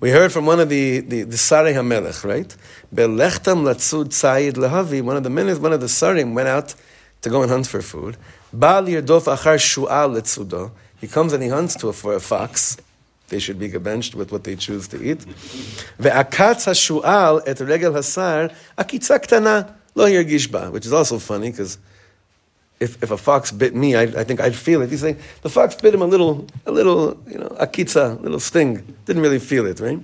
We 0.00 0.10
heard 0.10 0.32
from 0.32 0.46
one 0.46 0.60
of 0.60 0.68
the, 0.68 1.00
the, 1.00 1.22
the 1.24 1.36
Sari 1.36 1.72
HaMelech, 1.72 2.24
right? 2.24 2.56
Be'lechtam 2.94 3.64
latzud 3.64 4.06
tzayid 4.06 4.52
lehavi. 4.52 5.02
One 5.02 5.16
of 5.16 5.24
the 5.24 5.30
men, 5.30 5.46
one 5.60 5.72
of 5.72 5.80
the 5.80 5.86
Sarim 5.86 6.34
went 6.34 6.48
out 6.48 6.74
to 7.22 7.30
go 7.30 7.42
and 7.42 7.50
hunt 7.50 7.66
for 7.66 7.82
food. 7.82 8.16
Bal 8.52 8.84
yirdof 8.84 9.24
achar 9.24 9.56
shu'al 9.56 10.16
letzudo. 10.16 10.70
He 11.00 11.08
comes 11.08 11.32
and 11.32 11.42
he 11.42 11.48
hunts 11.48 11.74
to 11.76 11.88
a, 11.88 11.92
for 11.92 12.14
a 12.14 12.20
fox. 12.20 12.76
They 13.28 13.38
should 13.38 13.58
be 13.58 13.68
gebenched 13.68 14.14
with 14.14 14.32
what 14.32 14.44
they 14.44 14.56
choose 14.56 14.88
to 14.88 15.02
eat. 15.02 15.18
Ve'akatz 15.98 16.64
ha'shu'al 16.64 17.42
et 17.46 17.60
regel 17.60 17.92
hasar 17.92 18.54
akitza 18.76 19.18
ktana 19.18 19.74
lo 19.94 20.06
yirgish 20.06 20.50
ba. 20.50 20.70
Which 20.70 20.86
is 20.86 20.92
also 20.92 21.18
funny 21.18 21.50
because 21.50 21.78
if, 22.80 23.02
if 23.02 23.10
a 23.10 23.16
fox 23.16 23.50
bit 23.50 23.74
me, 23.74 23.96
I, 23.96 24.02
I 24.02 24.24
think 24.24 24.40
I'd 24.40 24.54
feel 24.54 24.82
it. 24.82 24.90
He's 24.90 25.00
saying 25.00 25.18
the 25.42 25.50
fox 25.50 25.74
bit 25.74 25.94
him 25.94 26.02
a 26.02 26.06
little, 26.06 26.46
a 26.64 26.70
little, 26.70 27.20
you 27.26 27.38
know, 27.38 27.48
akitza, 27.60 28.20
little 28.22 28.40
sting. 28.40 28.96
Didn't 29.04 29.22
really 29.22 29.40
feel 29.40 29.66
it, 29.66 29.80
right? 29.80 29.98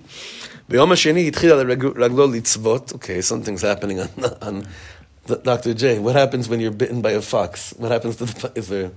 Okay, 2.94 3.20
something's 3.20 3.62
happening 3.62 4.00
on, 4.00 4.08
on 4.40 4.66
Dr. 5.26 5.74
J, 5.74 5.98
what 5.98 6.14
happens 6.14 6.48
when 6.48 6.60
you're 6.60 6.70
bitten 6.70 7.00
by 7.02 7.12
a 7.12 7.22
fox? 7.22 7.74
What 7.78 7.90
happens 7.90 8.16
to 8.16 8.24
the 8.26 8.52
is 8.54 8.68
there 8.68 8.90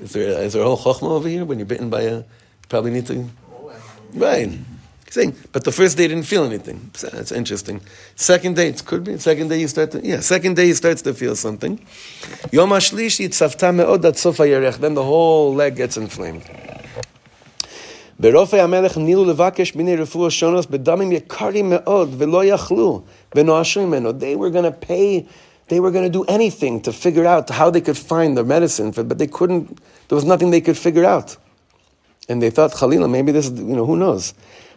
is 0.00 0.12
there 0.12 0.42
is 0.42 0.52
there 0.54 0.62
a 0.62 0.74
whole 0.74 0.94
chokhmah 0.94 1.10
over 1.10 1.28
here 1.28 1.44
when 1.44 1.58
you're 1.58 1.66
bitten 1.66 1.90
by 1.90 2.02
a? 2.02 2.24
Probably 2.68 2.90
need 2.90 3.06
to. 3.06 3.28
Right. 4.13 4.51
Saying, 5.09 5.35
but 5.53 5.63
the 5.63 5.71
first 5.71 5.95
day 5.97 6.07
didn't 6.09 6.25
feel 6.25 6.43
anything. 6.43 6.91
That's 6.99 7.31
interesting. 7.31 7.79
Second 8.15 8.57
day, 8.57 8.67
it 8.67 8.83
could 8.85 9.05
be. 9.05 9.17
Second 9.17 9.47
day 9.47 9.59
you 9.59 9.69
start 9.69 9.91
to, 9.91 10.05
yeah, 10.05 10.19
second 10.19 10.57
day 10.57 10.65
he 10.65 10.73
starts 10.73 11.01
to 11.03 11.13
feel 11.13 11.35
something. 11.35 11.79
Yom 12.51 12.71
HaShlishi 12.71 13.29
tzavta 13.29 13.73
me'od 13.73 14.03
at 14.03 14.17
sofa 14.17 14.43
yerech. 14.43 14.77
Then 14.77 14.95
the 14.95 15.03
whole 15.03 15.55
leg 15.55 15.77
gets 15.77 15.95
inflamed. 15.97 16.43
ברופא 18.19 18.55
המלך 18.55 18.97
נילו 18.97 19.25
לבקש 19.25 19.75
מיני 19.75 19.95
רפואה 19.95 20.31
שונות 20.31 20.71
בדמים 20.71 21.11
יקרים 21.11 21.69
מאוד 21.69 22.15
ולא 22.17 22.45
יכלו 22.45 23.01
ונואשו 23.35 23.87
ממנו. 23.87 24.09
They 24.09 24.35
were 24.35 24.49
going 24.49 24.63
to 24.63 24.71
pay, 24.71 25.27
they 25.69 25.79
were 25.79 25.91
going 25.91 26.03
to 26.03 26.09
do 26.09 26.23
anything 26.23 26.81
to 26.81 26.91
figure 26.91 27.25
out 27.25 27.49
how 27.49 27.69
they 27.69 27.81
could 27.81 27.97
find 27.97 28.35
the 28.35 28.43
medicine, 28.43 28.91
but 28.91 29.19
they 29.19 29.27
couldn't, 29.27 29.77
there 30.07 30.15
was 30.15 30.25
nothing 30.25 30.49
they 30.49 30.61
could 30.61 30.77
figure 30.77 31.05
out. 31.05 31.37
And 32.28 32.40
they 32.42 32.50
thought, 32.50 32.72
Khalila, 32.72 33.10
maybe 33.10 33.32
this, 33.32 33.50
you 33.50 33.76
know, 33.76 33.84
who 33.84 33.96
knows? 33.96 34.34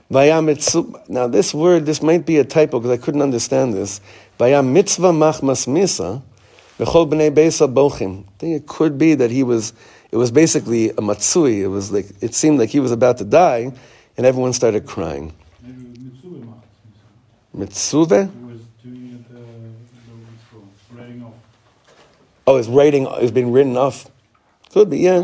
Now 0.10 1.27
this 1.27 1.53
word, 1.53 1.86
this 1.88 2.03
might 2.03 2.25
be 2.25 2.38
a 2.38 2.43
typo 2.43 2.79
because 2.79 2.91
I 2.91 3.01
couldn't 3.01 3.23
understand 3.23 3.73
this. 3.73 4.01
Mitzvah 4.39 5.12
machmas 5.12 5.67
misa, 5.67 6.21
v'chol 6.77 7.10
b'nei 7.10 7.31
beisa 7.34 7.71
bochim. 7.71 8.23
I 8.23 8.31
think 8.38 8.55
it 8.55 8.67
could 8.67 8.99
be 8.99 9.15
that 9.15 9.31
he 9.31 9.41
was 9.41 9.73
it 10.12 10.17
was 10.17 10.29
basically 10.31 10.91
a 10.91 11.01
matsui. 11.01 11.63
It 11.63 11.67
was 11.67 11.91
like 11.91 12.05
it 12.21 12.36
seemed 12.36 12.60
like 12.60 12.69
he 12.69 12.79
was 12.79 12.91
about 12.91 13.17
to 13.17 13.25
die, 13.25 13.73
and 14.15 14.25
everyone 14.25 14.53
started 14.53 14.86
crying. 14.86 15.34
Mitsuve? 17.55 18.29
Uh, 18.29 18.29
oh, 22.47 22.58
it's 22.58 22.67
writing. 22.67 23.08
It's 23.10 23.31
been 23.31 23.51
written 23.51 23.75
off. 23.75 24.10
Could 24.71 24.89
be, 24.89 24.99
yeah. 24.99 25.21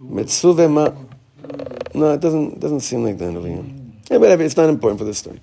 Mitsuve 0.00 0.70
ma. 0.70 0.90
No, 1.94 2.12
it 2.12 2.20
doesn't. 2.20 2.60
Doesn't 2.60 2.80
seem 2.80 3.04
like 3.04 3.18
that 3.18 3.34
over 3.34 3.46
here. 3.46 3.64
Yeah, 4.10 4.18
whatever. 4.18 4.42
It's 4.42 4.56
not 4.56 4.68
important 4.68 4.98
for 4.98 5.04
this 5.04 5.18
story. 5.18 5.40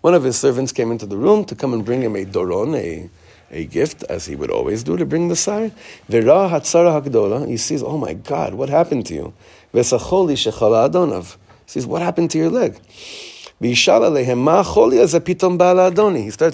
One 0.00 0.14
of 0.14 0.24
his 0.24 0.38
servants 0.38 0.72
came 0.72 0.92
into 0.92 1.06
the 1.06 1.16
room 1.16 1.44
to 1.46 1.54
come 1.54 1.72
and 1.72 1.84
bring 1.84 2.02
him 2.02 2.16
a 2.16 2.24
doron, 2.24 2.76
a 2.76 3.08
a 3.50 3.66
gift, 3.66 4.02
as 4.04 4.24
he 4.26 4.36
would 4.36 4.50
always 4.50 4.82
do, 4.82 4.96
to 4.96 5.06
bring 5.06 5.28
the 5.28 5.34
hakdola. 5.34 7.48
He 7.48 7.56
sees, 7.56 7.82
oh 7.82 7.96
my 7.96 8.12
God, 8.14 8.54
what 8.54 8.68
happened 8.68 9.06
to 9.06 9.14
you? 9.14 9.32
He 9.72 9.82
says, 9.82 10.02
what 11.86 12.02
happened 12.02 12.30
to 12.32 12.38
your 12.38 12.50
leg? 12.50 12.78
He 13.60 13.74
starts 13.74 14.16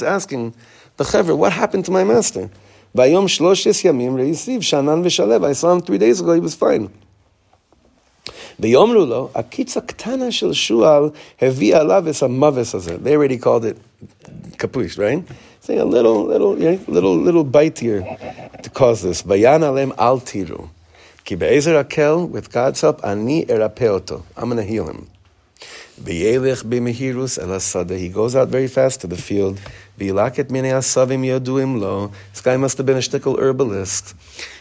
asking 0.03 0.55
the 0.97 1.05
chaver, 1.05 1.37
what 1.37 1.53
happened 1.53 1.85
to 1.87 1.91
my 1.91 2.05
master? 2.05 2.49
Vayom 2.96 3.28
shloshes 3.28 3.84
yamim 3.84 4.16
reisiv 4.16 4.60
shanan 4.60 5.04
v'shalev. 5.04 5.46
I 5.46 5.54
saw 5.54 5.74
him 5.74 5.82
three 5.82 5.98
days 5.98 6.22
ago. 6.22 6.34
He 6.34 6.40
was 6.40 6.56
fine. 6.56 6.90
ויאמרו 8.60 9.06
לו, 9.06 9.30
הקיץ 9.36 9.78
הקטנה 9.78 10.32
של 10.32 10.54
שועל 10.54 11.10
הביא 11.42 11.76
עליו 11.76 12.10
את 12.10 12.24
המוות 12.24 12.74
הזה. 12.74 12.96
They 13.04 13.16
already 13.16 13.38
called 13.38 13.66
it 13.66 13.78
capuch, 14.58 14.98
right? 14.98 15.24
Saying 15.62 15.80
a 15.80 15.86
little, 15.86 16.26
little, 16.26 16.54
little, 16.54 17.18
little 17.18 17.44
bite 17.44 17.80
here 17.80 18.02
to 18.64 18.70
cause 18.70 19.02
this. 19.02 19.24
Vayan 19.24 19.64
alem 19.64 19.94
al 19.98 20.20
tiru. 20.20 20.70
Ki 21.26 21.36
be'ezer 21.36 21.84
akel, 21.84 22.30
with 22.30 22.52
God's 22.52 22.82
help, 22.82 23.04
ani 23.04 23.46
erapeoto. 23.46 24.24
I'm 24.38 24.46
going 24.46 24.58
to 24.58 24.64
heal 24.64 24.88
him. 24.88 25.10
V'yelech 26.00 26.64
b'mehirus 26.64 27.40
el 27.42 27.98
He 27.98 28.10
goes 28.10 28.36
out 28.36 28.50
very 28.50 28.68
fast 28.68 29.02
to 29.02 29.08
the 29.08 29.18
field. 29.18 29.60
this 32.33 32.41
guy 32.43 32.57
must 32.57 32.79
have 32.79 32.87
been 32.87 32.97
a 32.97 33.01
shtickle 33.01 33.39
herbalist. 33.39 34.15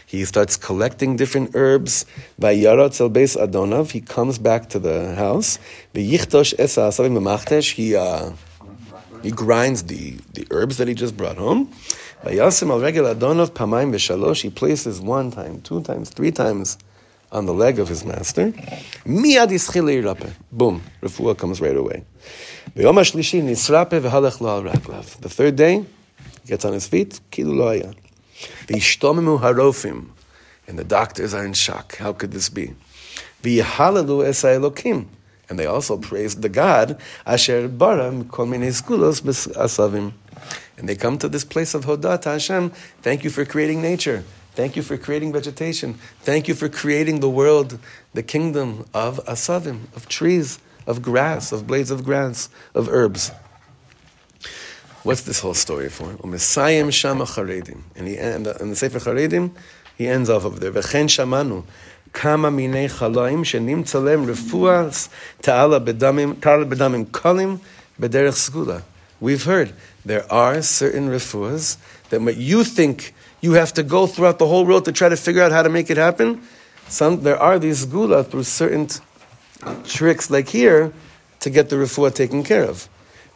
He 0.06 0.24
starts 0.24 0.56
collecting 0.56 1.16
different 1.16 1.50
herbs. 1.54 2.04
Adonav. 2.38 3.90
He 3.92 4.00
comes 4.00 4.38
back 4.38 4.68
to 4.70 4.78
the 4.78 5.14
house. 5.14 5.58
He... 5.92 6.16
Uh, 7.96 8.32
he 9.22 9.30
grinds 9.30 9.82
the, 9.82 10.16
the 10.32 10.46
herbs 10.50 10.78
that 10.78 10.88
he 10.88 10.94
just 10.94 11.14
brought 11.14 11.36
home. 11.36 11.70
Adonov. 12.24 14.40
He 14.40 14.50
places 14.50 15.00
one 15.00 15.30
time, 15.30 15.60
two 15.60 15.82
times, 15.82 16.10
three 16.10 16.30
times 16.30 16.78
on 17.32 17.46
the 17.46 17.54
leg 17.54 17.78
of 17.78 17.88
his 17.88 18.04
master. 18.04 18.52
Miyad 19.06 19.50
ischile 19.50 20.02
irape. 20.02 20.32
Boom. 20.50 20.82
Refuah 21.02 21.36
comes 21.36 21.60
right 21.60 21.76
away. 21.76 22.04
V'yom 22.76 22.94
ha'shlishi 22.94 23.42
nisrape 23.42 24.00
v'halech 24.00 24.40
lo 24.40 24.56
al 24.56 24.62
raklav. 24.62 25.20
The 25.20 25.28
third 25.28 25.56
day, 25.56 25.84
he 26.42 26.48
gets 26.48 26.64
on 26.64 26.72
his 26.72 26.86
feet. 26.86 27.20
Kilu 27.30 27.56
lo 27.56 27.68
haya. 27.68 27.94
Harofim. 28.68 30.08
And 30.66 30.78
the 30.78 30.84
doctors 30.84 31.34
are 31.34 31.44
in 31.44 31.52
shock. 31.52 31.96
How 31.96 32.12
could 32.12 32.32
this 32.32 32.48
be? 32.48 32.74
V'yahalalu 33.42 34.26
es 34.26 34.42
Elokim. 34.42 35.06
And 35.48 35.58
they 35.58 35.66
also 35.66 35.98
praised 35.98 36.42
the 36.42 36.48
God, 36.48 37.00
Asher 37.26 37.68
Baram 37.68 38.28
Kol 38.30 38.46
Skulos 38.46 39.22
Asavim. 39.56 40.12
And 40.78 40.88
they 40.88 40.94
come 40.94 41.18
to 41.18 41.28
this 41.28 41.44
place 41.44 41.74
of 41.74 41.86
Hodat 41.86 42.22
Hashem. 42.22 42.70
Thank 43.02 43.24
you 43.24 43.30
for 43.30 43.44
creating 43.44 43.82
nature. 43.82 44.22
Thank 44.59 44.75
you 44.75 44.81
for 44.81 44.97
creating 44.97 45.33
vegetation. 45.33 45.95
Thank 46.21 46.47
you 46.47 46.55
for 46.55 46.69
creating 46.69 47.19
the 47.19 47.29
world, 47.29 47.77
the 48.13 48.23
kingdom 48.23 48.85
of 48.93 49.19
asavim, 49.25 49.93
of 49.95 50.07
trees, 50.07 50.59
of 50.87 51.01
grass, 51.01 51.51
of 51.51 51.67
blades 51.67 51.91
of 51.91 52.05
grass, 52.05 52.49
of 52.73 52.87
herbs. 52.87 53.31
What's 55.03 55.21
this 55.21 55.39
whole 55.41 55.53
story 55.53 55.89
for? 55.89 56.05
Umesayim 56.05 56.91
shama 56.91 57.25
charedim. 57.25 57.81
And 57.95 58.07
he 58.07 58.17
and 58.17 58.45
the, 58.45 58.57
in 58.61 58.69
the 58.69 58.75
Sefer 58.75 58.99
Charedim, 58.99 59.51
he 59.97 60.07
ends 60.07 60.29
off 60.29 60.45
over 60.45 60.59
there. 60.59 60.71
V'chen 60.71 61.05
shamanu. 61.05 61.63
kama 62.11 62.49
minei 62.49 62.89
chalaim 62.89 63.43
שנמצא 63.43 63.99
להם 63.99 64.25
רפואה 64.25 65.09
ta'ala 65.41 65.79
bedamim 65.79 66.39
ta'ala 66.41 66.65
bedamim 66.65 67.05
kolim 67.05 67.59
bederech 67.99 68.49
skula. 68.49 68.83
We've 69.19 69.43
heard 69.43 69.73
there 70.03 70.31
are 70.31 70.61
certain 70.61 71.09
refuahs 71.09 71.77
that 72.09 72.21
what 72.21 72.37
you 72.37 72.63
think 72.63 73.13
you 73.40 73.52
have 73.52 73.72
to 73.74 73.82
go 73.82 74.06
throughout 74.06 74.38
the 74.38 74.46
whole 74.46 74.66
world 74.66 74.84
to 74.84 74.92
try 74.92 75.08
to 75.08 75.16
figure 75.16 75.42
out 75.42 75.52
how 75.52 75.62
to 75.62 75.68
make 75.68 75.90
it 75.90 75.96
happen. 75.96 76.42
Some, 76.88 77.22
there 77.22 77.38
are 77.38 77.58
these 77.58 77.86
gula 77.86 78.24
through 78.24 78.42
certain 78.44 78.88
tricks, 79.84 80.30
like 80.30 80.48
here, 80.48 80.92
to 81.40 81.50
get 81.50 81.68
the 81.68 81.76
refuah 81.76 82.14
taken 82.14 82.42
care 82.42 82.64
of. 82.64 82.88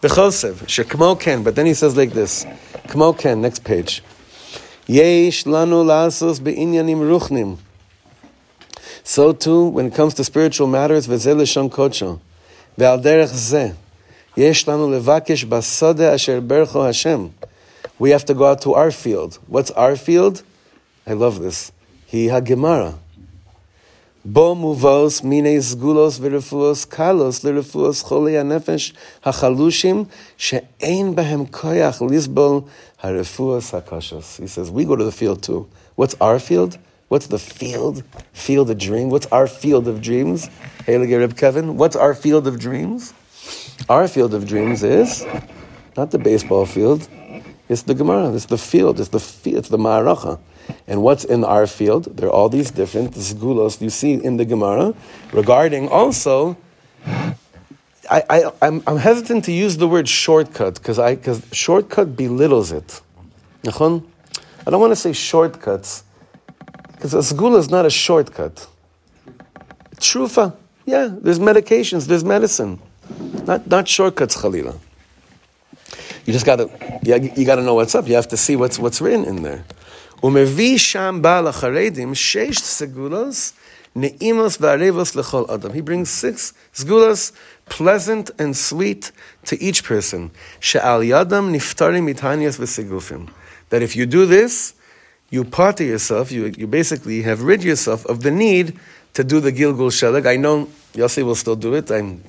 Bechosev, 0.03 0.55
shekmo 0.67 1.19
ken, 1.19 1.43
but 1.43 1.55
then 1.55 1.64
he 1.64 1.73
says 1.73 1.97
like 1.97 2.11
this, 2.11 2.45
kmo 2.88 3.19
ken, 3.19 3.40
next 3.40 3.64
page. 3.64 4.03
Yesh 4.87 5.45
lanu 5.45 5.83
lasos 5.85 6.43
be'inyanim 6.43 6.99
ruchnim. 6.99 7.57
So 9.03 9.33
too, 9.33 9.69
when 9.69 9.87
it 9.87 9.95
comes 9.95 10.12
to 10.14 10.25
spiritual 10.25 10.67
matters, 10.67 11.07
v'zeh 11.09 11.35
l'shon 11.35 11.71
kocho, 11.71 12.21
ve'al 12.77 13.03
derech 13.03 13.33
zeh, 13.33 13.75
yesh 14.37 14.67
lanu 14.67 15.01
levakesh 15.01 15.47
basode 15.47 16.01
asher 16.01 16.43
bercho 16.43 16.85
Hashem. 16.85 17.33
We 18.05 18.11
have 18.11 18.27
to 18.27 18.35
go 18.35 18.45
out 18.45 18.61
to 18.61 18.75
our 18.75 18.90
field. 18.90 19.38
What's 19.47 19.71
our 19.71 19.97
field? 19.97 20.43
I 21.07 21.14
love 21.14 21.40
this. 21.40 21.73
He 22.05 22.29
ha-gemara. 22.29 22.99
Bo 24.23 24.55
muvos 24.55 25.25
mine 25.25 25.57
zgulos 25.57 26.21
v'refuos 26.21 26.87
kalos 26.87 27.43
l'refuos 27.45 28.05
cholei 28.05 28.35
hanefesh 28.35 28.93
hachalushim 29.25 30.11
she'ein 30.37 31.14
behem 31.14 31.49
koyach 31.49 32.07
lisbol 32.07 32.69
harefuos 33.03 33.73
hakashos. 33.73 34.38
He 34.38 34.49
says, 34.49 34.71
we 34.71 34.85
go 34.85 34.97
to 34.97 35.05
the 35.05 35.11
field 35.11 35.43
too. 35.43 35.67
What's 35.95 36.14
our 36.21 36.38
field? 36.38 36.77
What's 37.09 37.29
the 37.29 37.38
field? 37.38 38.03
Field 38.35 38.69
of 38.69 38.77
dream. 38.77 39.09
What's 39.09 39.29
our 39.29 39.47
field 39.47 39.88
of 39.88 40.03
dreams? 40.03 40.51
Hey, 40.85 40.99
Reb 40.99 41.38
Kevin, 41.38 41.79
what's 41.79 41.97
our 41.97 42.12
field 42.12 42.47
of 42.47 42.59
dreams? 42.61 43.14
Our 43.88 44.09
field 44.09 44.35
of 44.35 44.47
dreams 44.47 44.83
is 44.83 45.25
not 45.97 46.11
the 46.11 46.19
baseball 46.19 46.67
field, 46.67 47.09
it's 47.68 47.83
the 47.83 47.94
Gemara. 47.94 48.33
It's 48.35 48.46
the 48.46 48.59
field. 48.59 49.00
It's 49.00 49.09
the 49.09 49.20
field. 49.20 49.59
It's 49.59 49.68
the 49.68 49.79
Ma'aracha. 49.79 50.38
And 50.87 51.03
what's 51.03 51.24
in 51.24 51.44
our 51.44 51.66
field? 51.66 52.16
There 52.16 52.29
are 52.29 52.33
all 52.33 52.48
these 52.48 52.70
different 52.70 53.12
zgulos 53.12 53.81
you 53.81 53.90
see 53.90 54.14
in 54.14 54.37
the 54.37 54.44
Gemara 54.44 54.94
regarding 55.33 55.88
also. 55.88 56.57
I, 58.11 58.22
I, 58.29 58.53
I'm, 58.61 58.83
I'm 58.87 58.98
hesitant 58.98 59.44
to 59.46 59.53
use 59.53 59.79
the 59.79 59.88
word 59.88 60.09
shortcut 60.09 60.74
because 60.74 60.98
I 60.98 61.14
because 61.14 61.42
shortcut 61.53 62.16
belittles 62.16 62.70
it. 62.70 63.00
I 63.66 63.70
don't 64.70 64.81
want 64.81 64.90
to 64.90 64.96
say 64.96 65.12
shortcuts 65.14 66.05
because 66.92 67.14
a 67.14 67.18
zgula 67.18 67.59
is 67.59 67.70
not 67.70 67.87
a 67.87 67.90
shortcut. 67.90 68.66
Trufa, 69.96 70.55
yeah, 70.85 71.09
there's 71.11 71.38
medications, 71.38 72.07
there's 72.07 72.24
medicine, 72.24 72.79
not 73.46 73.66
not 73.66 73.88
shortcuts, 73.88 74.37
Khalila. 74.37 74.79
You 76.27 76.33
just 76.33 76.47
got 76.47 76.57
to, 76.57 76.71
you, 77.03 77.33
you 77.37 77.45
got 77.45 77.57
to 77.57 77.62
know 77.62 77.75
what's 77.75 77.95
up. 77.95 78.09
You 78.09 78.14
have 78.14 78.29
to 78.29 78.37
see 78.37 78.57
what's 78.57 78.79
what's 78.79 79.01
written 79.01 79.25
in 79.25 79.43
there. 79.43 79.64
Umevi 80.23 80.79
sham 80.79 81.23
ba'al 81.23 81.53
charedim 81.53 82.14
sheish 82.14 82.61
segulos 82.61 83.53
neimos 83.95 84.59
v'arevos 84.59 85.14
lechol 85.14 85.49
adam. 85.51 85.73
He 85.73 85.81
brings 85.81 86.11
six 86.11 86.55
segulos, 86.73 87.33
pleasant 87.67 88.31
and 88.38 88.57
sweet 88.57 89.12
to 89.45 89.62
each 89.62 89.85
person. 89.85 90.31
She'al 90.61 91.01
yadam 91.01 91.55
niftarim 91.55 92.12
mitanias. 92.12 93.29
That 93.71 93.83
if 93.83 93.97
you 93.97 94.07
do 94.07 94.27
this, 94.27 94.75
you 95.31 95.45
party 95.45 95.87
yourself, 95.87 96.31
you, 96.31 96.53
you 96.57 96.67
basically 96.67 97.23
have 97.23 97.43
rid 97.43 97.64
yourself 97.64 98.07
of 98.07 98.23
the 98.23 98.31
need 98.31 98.79
to 99.14 99.25
do 99.25 99.40
the 99.40 99.53
Gilgul 99.53 99.90
Shelag. 99.90 100.27
I 100.27 100.37
know 100.37 100.69
Yossi 100.93 101.25
will 101.25 101.35
still 101.35 101.57
do 101.57 101.75
it, 101.75 101.90
I'm 101.90 102.23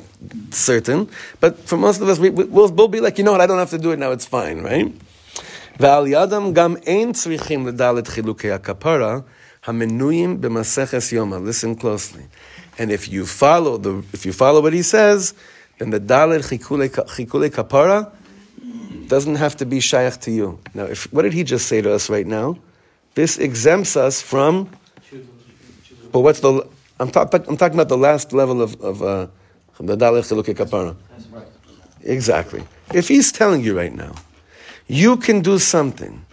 certain. 0.51 1.09
But 1.39 1.59
for 1.59 1.77
most 1.77 2.01
of 2.01 2.09
us, 2.09 2.19
we, 2.19 2.29
will 2.29 2.69
we'll 2.71 2.87
be 2.87 3.01
like, 3.01 3.17
you 3.17 3.23
know 3.23 3.31
what, 3.31 3.41
I 3.41 3.47
don't 3.47 3.59
have 3.59 3.71
to 3.71 3.77
do 3.77 3.91
it 3.91 3.99
now, 3.99 4.11
it's 4.11 4.25
fine, 4.25 4.61
right? 4.61 4.93
ועל 5.79 6.07
ידם 6.07 6.53
גם 6.53 6.75
אין 6.85 7.13
צריכים 7.13 7.67
לדלת 7.67 8.07
חילוקי 8.07 8.51
הכפרה 8.51 9.19
המנויים 9.65 10.41
במסכס 10.41 11.11
יומא. 11.11 11.37
Listen 11.37 11.81
closely. 11.81 12.23
And 12.77 12.91
if 12.91 13.07
you 13.09 13.25
follow 13.25 13.77
the, 13.77 14.03
if 14.13 14.25
you 14.25 14.33
follow 14.33 14.61
what 14.61 14.73
he 14.73 14.81
says, 14.81 15.33
then 15.77 15.89
the 15.89 15.99
dalet 15.99 16.41
chiluke 16.41 17.49
kapara 17.49 18.11
doesn't 19.07 19.35
have 19.35 19.55
to 19.57 19.65
be 19.65 19.79
shaykh 19.79 20.19
to 20.21 20.31
you. 20.31 20.59
Now, 20.73 20.85
if, 20.85 21.11
what 21.13 21.23
did 21.23 21.33
he 21.33 21.43
just 21.43 21.67
say 21.67 21.81
to 21.81 21.93
us 21.93 22.09
right 22.09 22.25
now? 22.25 22.57
This 23.13 23.37
exempts 23.37 23.95
us 23.95 24.21
from. 24.21 24.69
But 26.11 26.19
what's 26.19 26.39
the? 26.39 26.67
I'm, 26.99 27.11
talk, 27.11 27.33
I'm 27.33 27.57
talking 27.57 27.75
about 27.75 27.89
the 27.89 27.97
last 27.97 28.33
level 28.33 28.61
of, 28.61 28.79
of 28.81 29.03
uh, 29.03 29.27
the 29.79 29.97
Dalech 29.97 30.23
Chiluke 30.23 30.55
Kapara. 30.55 30.95
Exactly. 32.03 32.63
If 32.93 33.07
he's 33.07 33.31
telling 33.31 33.61
you 33.61 33.75
right 33.75 33.93
now, 33.93 34.13
you 34.87 35.17
can 35.17 35.41
do 35.41 35.57
something 35.59 36.25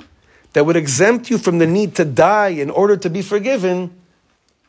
that 0.52 0.66
would 0.66 0.76
exempt 0.76 1.31
you 1.31 1.38
from 1.38 1.59
the 1.59 1.66
need 1.66 1.94
to 1.96 2.05
die 2.05 2.48
in 2.48 2.70
order 2.70 2.96
to 2.96 3.09
be 3.09 3.22
forgiven, 3.22 3.90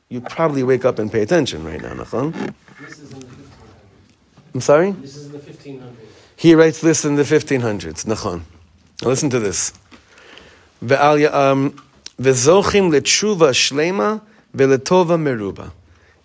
you'd 0.10 0.26
probably 0.26 0.64
wake 0.64 0.86
up 0.86 1.00
and 1.00 1.12
pay 1.12 1.22
attention 1.22 1.64
right 1.64 1.82
now, 1.82 1.94
Nachon? 1.94 2.54
I'm 4.54 4.62
sorry? 4.62 4.92
This 4.92 5.18
is 5.18 5.26
in 5.26 5.32
the 5.34 5.40
1500s. 5.40 5.96
He 6.38 6.56
writes 6.56 6.82
this 6.82 7.06
in 7.06 7.16
the 7.16 7.24
1500s, 7.24 8.06
Nachon. 8.06 8.42
Now 9.02 9.10
listen 9.10 9.30
to 9.30 9.40
this. 9.40 9.74
Um, 10.82 11.76
V'zochim 12.20 12.92
letshuva 12.92 13.52
shlema 13.52 14.22
ve'letova 14.56 15.18
meruba 15.18 15.72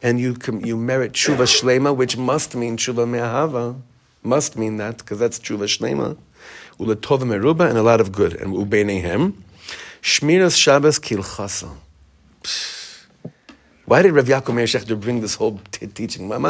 and 0.02 0.20
you 0.20 0.36
you 0.64 0.76
merit 0.76 1.12
tshuva 1.12 1.44
shlema, 1.44 1.94
which 1.94 2.16
must 2.16 2.54
mean 2.54 2.76
tshuva 2.76 3.08
me'ahava, 3.08 3.80
must 4.22 4.56
mean 4.56 4.76
that 4.76 4.98
because 4.98 5.18
that's 5.18 5.38
tshuva 5.38 5.64
shlema, 5.64 6.16
uletova 6.78 7.22
meruba, 7.22 7.68
and 7.68 7.78
a 7.78 7.82
lot 7.82 8.00
of 8.00 8.12
good, 8.12 8.34
and 8.34 8.54
ubeinehem, 8.54 9.34
shmiras 10.02 10.56
Shabbos 10.56 10.98
kilchasa. 10.98 11.74
Why 13.86 14.02
did 14.02 14.12
Rav 14.12 14.26
Yaakov 14.26 14.54
Meir 14.54 14.66
Shechter 14.66 15.00
bring 15.00 15.22
this 15.22 15.34
whole 15.34 15.60
t- 15.72 15.86
teaching? 15.86 16.28
He's 16.28 16.44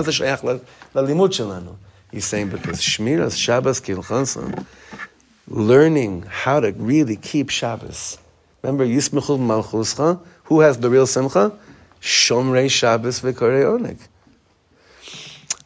saying 2.24 2.48
because 2.48 2.80
shmiras 2.80 3.36
Shabbos 3.36 3.80
kilchasa, 3.80 4.66
learning 5.46 6.24
how 6.28 6.60
to 6.60 6.72
really 6.72 7.16
keep 7.16 7.50
Shabbos. 7.50 8.18
Remember, 8.62 8.84
Yismechul 8.84 9.38
Malchuscha, 9.38 10.20
who 10.44 10.60
has 10.60 10.78
the 10.78 10.90
real 10.90 11.06
simcha? 11.06 11.56
Shomrei 12.00 12.70
Shabbos 12.70 13.20
v'korei 13.20 13.64
oneg. 13.64 13.98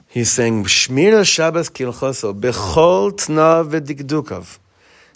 He's 0.09 0.30
saying, 0.30 0.64
Shmira 0.64 1.26
Shabbos 1.26 1.70
kilchoso, 1.70 2.39
bechol 2.39 3.12
tna 3.12 3.68
v'dikdukav. 3.68 4.59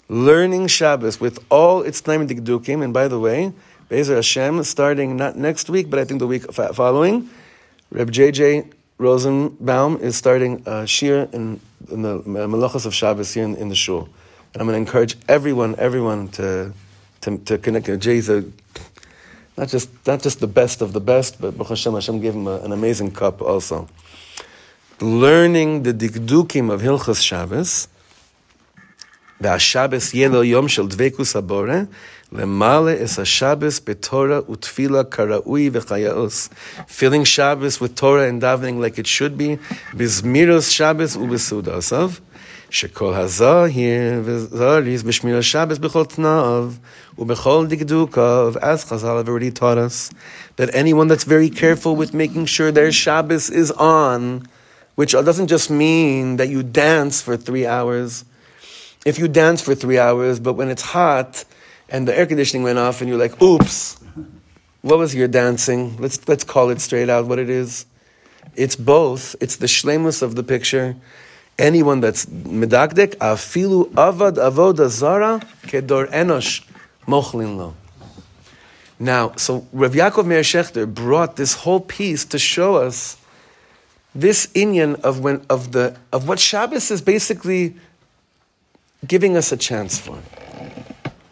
Learning 0.09 0.67
Shabbos 0.67 1.19
with 1.19 1.39
all 1.51 1.81
its 1.81 1.99
time 1.99 2.21
and 2.21 2.29
dikdukim, 2.29 2.81
and 2.81 2.93
by 2.93 3.07
the 3.07 3.19
way, 3.19 3.51
Bezer 3.89 4.15
Hashem, 4.15 4.63
starting 4.63 5.17
not 5.17 5.37
next 5.37 5.69
week, 5.69 5.89
but 5.89 5.99
I 5.99 6.05
think 6.05 6.19
the 6.19 6.27
week 6.27 6.51
following, 6.53 7.29
Reb 7.91 8.11
J.J. 8.11 8.69
Rosenbaum 8.97 9.97
is 9.97 10.15
starting 10.15 10.63
a 10.65 10.87
shir 10.87 11.29
in, 11.31 11.59
in 11.91 12.01
the 12.01 12.19
Malachas 12.23 12.85
of 12.85 12.93
Shabbos 12.93 13.33
here 13.33 13.43
in, 13.43 13.55
in 13.55 13.69
the 13.69 13.75
shul. 13.75 14.09
And 14.53 14.61
I'm 14.61 14.67
going 14.67 14.73
to 14.73 14.89
encourage 14.89 15.17
everyone, 15.29 15.75
everyone 15.77 16.29
to, 16.29 16.73
to, 17.21 17.37
to 17.37 17.57
connect. 17.57 17.99
Jay's 17.99 18.27
a 18.27 18.43
not 19.56 19.68
just, 19.68 19.88
not 20.06 20.22
just 20.22 20.40
the 20.40 20.46
best 20.46 20.82
of 20.82 20.92
the 20.92 21.00
best, 21.00 21.40
but 21.40 21.56
Baruch 21.56 21.70
Hashem, 21.70 21.94
Hashem 21.94 22.20
gave 22.20 22.34
him 22.34 22.46
a, 22.46 22.56
an 22.60 22.72
amazing 22.72 23.10
cup 23.10 23.42
also. 23.42 23.88
Learning 25.00 25.82
the 25.82 25.92
dikdukim 25.92 26.70
of 26.72 26.80
Hilchas 26.80 27.22
Shabbos, 27.22 27.88
והשבס 29.42 30.14
יהיה 30.14 30.28
לו 30.28 30.44
יום 30.44 30.68
של 30.68 30.86
דבקוס 30.86 31.36
הבורא, 31.36 31.74
למעלה 32.32 32.94
es 33.04 33.20
השבס 33.20 33.80
בתורה 33.84 34.50
ותפילה 34.50 35.04
כראוי 35.04 35.70
וחייאוס. 35.72 36.48
Filling 36.88 37.24
Shabbos 37.24 37.80
with 37.80 37.94
Torah 37.96 38.28
and 38.28 38.40
davening 38.40 38.78
like 38.78 38.98
it 38.98 39.06
should 39.06 39.36
be, 39.36 39.56
בזמירוס 39.94 40.70
Shabbos 40.70 41.16
ובסעודosiv, 41.16 42.20
שכל 42.76 43.14
הזוהיר 43.14 44.20
וזוהריס 44.24 45.02
בשמיר 45.02 45.40
Shabbos 45.40 45.78
בכל 45.78 46.04
תנאיו 46.04 46.70
ובכל 47.18 47.66
דקדוקיו, 47.68 48.52
as 48.60 48.84
Chazal 48.84 49.18
have 49.18 49.28
already 49.28 49.50
taught 49.50 49.76
us, 49.76 50.10
that 50.56 50.74
anyone 50.74 51.08
that's 51.08 51.24
very 51.24 51.50
careful 51.50 51.94
with 51.94 52.14
making 52.14 52.46
sure 52.46 52.72
their 52.72 52.90
Shabbos 52.90 53.50
is 53.50 53.70
on, 53.72 54.48
which 54.94 55.12
doesn't 55.12 55.48
just 55.48 55.70
mean 55.70 56.36
that 56.36 56.48
you 56.48 56.62
dance 56.62 57.20
for 57.20 57.36
three 57.36 57.66
hours. 57.66 58.24
If 59.04 59.18
you 59.18 59.28
dance 59.28 59.60
for 59.60 59.74
three 59.74 59.98
hours, 59.98 60.40
but 60.40 60.54
when 60.54 60.70
it's 60.70 60.82
hot 60.82 61.44
and 61.90 62.08
the 62.08 62.16
air 62.16 62.26
conditioning 62.26 62.62
went 62.62 62.78
off 62.78 63.00
and 63.00 63.10
you're 63.10 63.18
like, 63.18 63.40
oops, 63.42 64.02
what 64.80 64.98
was 64.98 65.14
your 65.14 65.28
dancing? 65.28 65.96
Let's, 65.98 66.26
let's 66.26 66.44
call 66.44 66.70
it 66.70 66.80
straight 66.80 67.10
out 67.10 67.26
what 67.26 67.38
it 67.38 67.50
is. 67.50 67.84
It's 68.56 68.76
both. 68.76 69.36
It's 69.40 69.56
the 69.56 69.66
shlemus 69.66 70.22
of 70.22 70.34
the 70.34 70.42
picture 70.42 70.96
anyone 71.59 71.99
that's 72.01 72.25
medagdek, 72.25 73.15
afilu 73.17 73.89
avad 73.93 74.35
avoda 74.35 74.87
zara 74.89 75.39
kedor 75.63 76.07
enosh 76.11 76.63
mochlin 77.07 77.57
lo. 77.57 77.73
Now, 78.99 79.33
so 79.35 79.67
Rav 79.73 79.91
Yaakov 79.91 80.25
Meir 80.25 80.41
Shechter 80.41 80.91
brought 80.91 81.35
this 81.35 81.53
whole 81.53 81.79
piece 81.79 82.25
to 82.25 82.39
show 82.39 82.77
us 82.77 83.17
this 84.15 84.47
inyan 84.47 84.99
of 85.01 85.19
when 85.19 85.45
of 85.49 85.71
the 85.71 85.95
of 86.11 86.27
what 86.27 86.39
Shabbos 86.39 86.89
is 86.89 87.01
basically 87.01 87.75
giving 89.05 89.37
us 89.37 89.51
a 89.51 89.57
chance 89.57 89.99
for. 89.99 90.17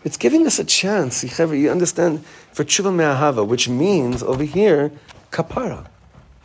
It's 0.04 0.18
giving 0.18 0.46
us 0.46 0.60
a 0.60 0.64
chance. 0.64 1.24
You 1.24 1.72
understand 1.72 2.24
for 2.52 2.64
tshuva 2.64 2.94
me'ahava, 2.94 3.48
which 3.48 3.68
means 3.68 4.22
over 4.22 4.44
here 4.44 4.92
kapara. 5.32 5.88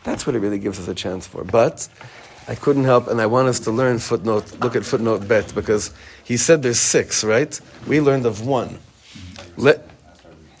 That's 0.03 0.25
what 0.25 0.35
it 0.35 0.39
really 0.39 0.57
gives 0.57 0.79
us 0.79 0.87
a 0.87 0.95
chance 0.95 1.27
for. 1.27 1.43
But 1.43 1.87
I 2.51 2.55
couldn't 2.55 2.83
help, 2.83 3.07
and 3.07 3.21
I 3.21 3.27
want 3.27 3.47
us 3.47 3.61
to 3.61 3.71
learn 3.71 3.97
footnote, 3.99 4.59
look 4.59 4.75
at 4.75 4.83
footnote 4.83 5.25
bet, 5.25 5.55
because 5.55 5.93
he 6.25 6.35
said 6.35 6.61
there's 6.61 6.81
six, 6.81 7.23
right? 7.23 7.57
We 7.87 8.01
learned 8.01 8.25
of 8.25 8.45
one. 8.45 8.77
Let, 9.55 9.87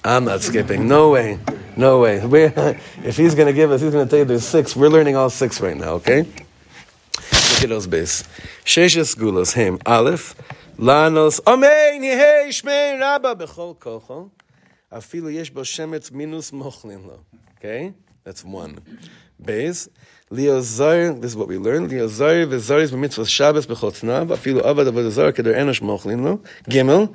I'm 0.01 0.23
not 0.23 0.39
skipping. 0.39 0.87
No 0.87 1.09
way. 1.09 1.37
No 1.75 1.99
way. 1.99 2.25
We're, 2.33 2.79
if 3.03 3.17
he's 3.17 3.35
going 3.35 3.47
to 3.47 3.53
give 3.53 3.71
us, 3.71 3.81
he's 3.81 3.91
going 3.91 4.05
to 4.05 4.09
tell 4.09 4.19
you 4.19 4.23
there's 4.23 4.47
six. 4.47 4.73
We're 4.73 4.87
learning 4.87 5.17
all 5.17 5.29
six 5.29 5.59
right 5.59 5.75
now, 5.75 5.95
okay? 5.95 6.21
Look 6.21 7.63
at 7.63 7.67
those 7.67 7.87
base. 7.87 8.23
Sheshes 8.63 9.17
gulos, 9.17 9.51
him. 9.51 9.77
Aleph. 9.85 10.33
Lanos. 10.77 11.41
Amen. 11.45 12.03
Yehei 12.03 12.47
shmei 12.47 12.97
rabba 13.01 13.35
bechol 13.35 13.75
kocho. 13.75 14.31
Afilu 14.89 15.33
yesh 15.33 15.49
bo 15.49 15.59
shemetz 15.63 16.09
minus 16.09 16.51
mochlin 16.51 17.05
lo. 17.05 17.19
Okay? 17.57 17.93
That's 18.23 18.45
one. 18.45 18.79
Base. 19.43 19.89
Liozar, 20.31 21.19
this 21.19 21.31
is 21.31 21.37
what 21.37 21.49
we 21.49 21.57
learned. 21.57 21.89
Liozar 21.89 22.47
v'zar 22.47 22.79
is 22.79 22.91
b'mitzvah 22.91 23.27
Shabbos 23.27 23.67
b'chotnav, 23.67 24.27
afilu 24.27 24.61
avad 24.61 24.87
avad 24.89 25.09
zar 25.09 25.33
keder 25.33 25.53
enosh 25.53 25.81
mochlin 25.81 26.23
lo. 26.23 26.41
Gimel, 26.69 27.13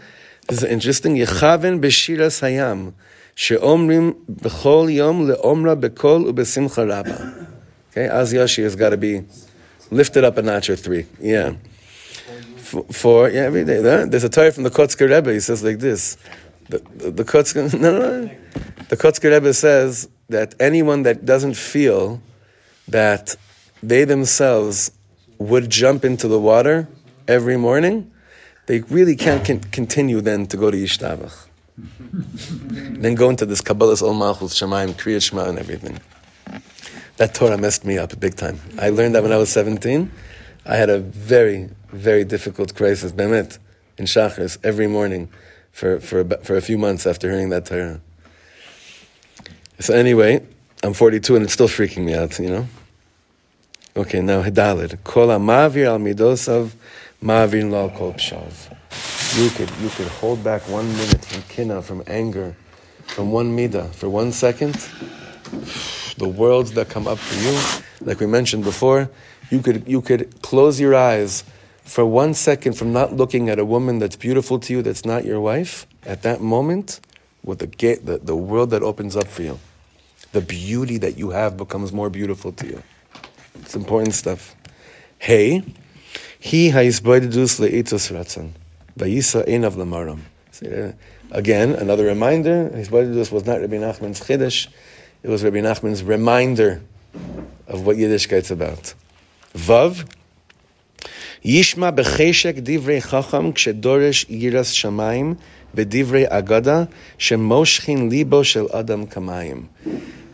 this 0.48 0.58
is 0.58 0.64
interesting. 0.64 1.16
Yechaven 1.16 1.80
b'shiras 1.80 2.42
hayam, 2.42 2.92
she'omrim 3.34 4.14
b'chol 4.30 4.92
yom 4.94 5.28
le'omra 5.28 5.80
b'kol 5.80 6.30
u'b'simcha 6.30 6.86
rabba. 6.86 7.48
Okay, 7.90 8.06
Az 8.06 8.34
Yashi 8.34 8.62
has 8.62 8.76
got 8.76 8.90
to 8.90 8.98
be 8.98 9.24
lifted 9.90 10.22
up 10.22 10.36
a 10.36 10.42
notch 10.42 10.68
or 10.68 10.76
three. 10.76 11.06
Yeah. 11.18 11.54
For, 12.58 12.84
for 12.92 13.30
yeah, 13.30 13.42
every 13.42 13.64
day. 13.64 13.80
There's 13.80 14.24
a 14.24 14.28
Torah 14.28 14.52
from 14.52 14.64
the 14.64 14.70
Kotzker 14.70 15.08
Rebbe. 15.08 15.32
He 15.32 15.40
says 15.40 15.64
like 15.64 15.78
this. 15.78 16.18
The, 16.68 16.82
the, 16.94 17.10
the 17.10 17.24
Kotzker, 17.24 17.72
no, 17.80 17.98
no, 17.98 18.30
the 18.90 18.96
Kotzker 18.98 19.32
Rebbe 19.32 19.54
says 19.54 20.10
that 20.28 20.54
anyone 20.60 21.04
that 21.04 21.24
doesn't 21.24 21.54
feel 21.54 22.20
that 22.88 23.36
they 23.82 24.04
themselves 24.04 24.92
would 25.38 25.70
jump 25.70 26.04
into 26.04 26.28
the 26.28 26.38
water 26.38 26.88
every 27.28 27.56
morning, 27.56 28.10
they 28.66 28.80
really 28.82 29.16
can't 29.16 29.44
con- 29.44 29.60
continue 29.60 30.20
then 30.20 30.46
to 30.46 30.56
go 30.56 30.70
to 30.70 30.76
Yishtabach. 30.76 31.46
then 33.00 33.14
go 33.14 33.28
into 33.28 33.44
this 33.46 33.60
Kabbalah's 33.60 34.02
Ol 34.02 34.14
Malchus 34.14 34.58
Shemaim, 34.58 34.94
Kriyat 34.94 35.22
Shema, 35.22 35.48
and 35.48 35.58
everything. 35.58 35.98
That 37.18 37.34
Torah 37.34 37.58
messed 37.58 37.84
me 37.84 37.98
up 37.98 38.18
big 38.20 38.34
time. 38.34 38.60
I 38.78 38.90
learned 38.90 39.14
that 39.14 39.22
when 39.22 39.32
I 39.32 39.36
was 39.36 39.50
17. 39.50 40.10
I 40.64 40.76
had 40.76 40.90
a 40.90 40.98
very, 40.98 41.70
very 41.90 42.24
difficult 42.24 42.74
crisis, 42.74 43.12
Bemet, 43.12 43.58
in 43.98 44.06
Shachris, 44.06 44.58
every 44.64 44.86
morning 44.86 45.28
for, 45.72 46.00
for, 46.00 46.20
a, 46.20 46.38
for 46.38 46.56
a 46.56 46.60
few 46.60 46.76
months 46.76 47.06
after 47.06 47.30
hearing 47.30 47.50
that 47.50 47.66
Torah. 47.66 48.00
So 49.78 49.94
anyway, 49.94 50.44
I'm 50.82 50.92
42 50.92 51.36
and 51.36 51.44
it's 51.44 51.52
still 51.52 51.68
freaking 51.68 52.04
me 52.04 52.14
out, 52.14 52.38
you 52.38 52.50
know? 52.50 52.66
Okay, 53.96 54.20
now 54.20 54.42
Hidalid. 54.42 55.02
Kol 55.04 55.28
mavir 55.28 55.86
al 55.86 55.98
midosav 55.98 56.70
kol 57.96 58.12
pshav. 58.12 58.70
You 59.42 59.48
could, 59.48 59.70
you 59.80 59.88
could 59.88 60.08
hold 60.08 60.44
back 60.44 60.68
one 60.68 60.86
minute 60.98 61.24
from 61.24 61.42
kina, 61.48 61.80
from 61.80 62.02
anger, 62.06 62.54
from 63.06 63.32
one 63.32 63.56
midah, 63.56 63.94
for 63.94 64.10
one 64.10 64.32
second. 64.32 64.74
The 66.18 66.28
worlds 66.28 66.72
that 66.72 66.90
come 66.90 67.08
up 67.08 67.16
for 67.16 67.42
you, 67.42 68.06
like 68.06 68.20
we 68.20 68.26
mentioned 68.26 68.64
before, 68.64 69.08
you 69.48 69.62
could, 69.62 69.88
you 69.88 70.02
could 70.02 70.42
close 70.42 70.78
your 70.78 70.94
eyes 70.94 71.42
for 71.84 72.04
one 72.04 72.34
second 72.34 72.74
from 72.74 72.92
not 72.92 73.14
looking 73.14 73.48
at 73.48 73.58
a 73.58 73.64
woman 73.64 73.98
that's 73.98 74.16
beautiful 74.16 74.58
to 74.58 74.74
you 74.74 74.82
that's 74.82 75.06
not 75.06 75.24
your 75.24 75.40
wife. 75.40 75.86
At 76.04 76.20
that 76.20 76.42
moment, 76.42 77.00
with 77.42 77.60
the, 77.60 77.66
gate, 77.66 78.04
the, 78.04 78.18
the 78.18 78.36
world 78.36 78.68
that 78.72 78.82
opens 78.82 79.16
up 79.16 79.26
for 79.26 79.40
you, 79.40 79.58
the 80.32 80.42
beauty 80.42 80.98
that 80.98 81.16
you 81.16 81.30
have 81.30 81.56
becomes 81.56 81.94
more 81.94 82.10
beautiful 82.10 82.52
to 82.52 82.66
you. 82.66 82.82
It's 83.62 83.74
important 83.74 84.14
stuff. 84.14 84.54
Hey, 85.18 85.62
he 86.38 86.70
ha'isboidedus 86.70 87.60
le'itus 87.60 88.12
ratzon. 88.12 88.50
Vayisa 88.98 89.46
einav 89.48 89.74
lamaram. 89.74 90.20
Uh, 90.64 90.92
again, 91.30 91.72
another 91.72 92.04
reminder, 92.04 92.70
His 92.70 92.88
Hisboidedus 92.88 93.30
was 93.30 93.44
not 93.44 93.60
Rabbi 93.60 93.76
Nachman's 93.76 94.20
chiddush, 94.20 94.68
it 95.22 95.28
was 95.28 95.44
Rabbi 95.44 95.58
Nachman's 95.58 96.02
reminder 96.02 96.80
of 97.66 97.84
what 97.84 97.96
Yiddishkeit's 97.96 98.50
about. 98.50 98.94
Vav, 99.54 100.08
Yishma 101.44 101.94
becheshek 101.94 102.64
divrei 102.64 103.00
chacham 103.00 103.52
kshedoresh 103.52 104.26
yiras 104.26 104.74
shamayim 104.74 105.38
bedivrei 105.74 106.28
agada 106.28 106.88
shemoshchin 107.18 108.10
libo 108.10 108.42
shel 108.42 108.68
adam 108.74 109.06
kamayim 109.06 109.68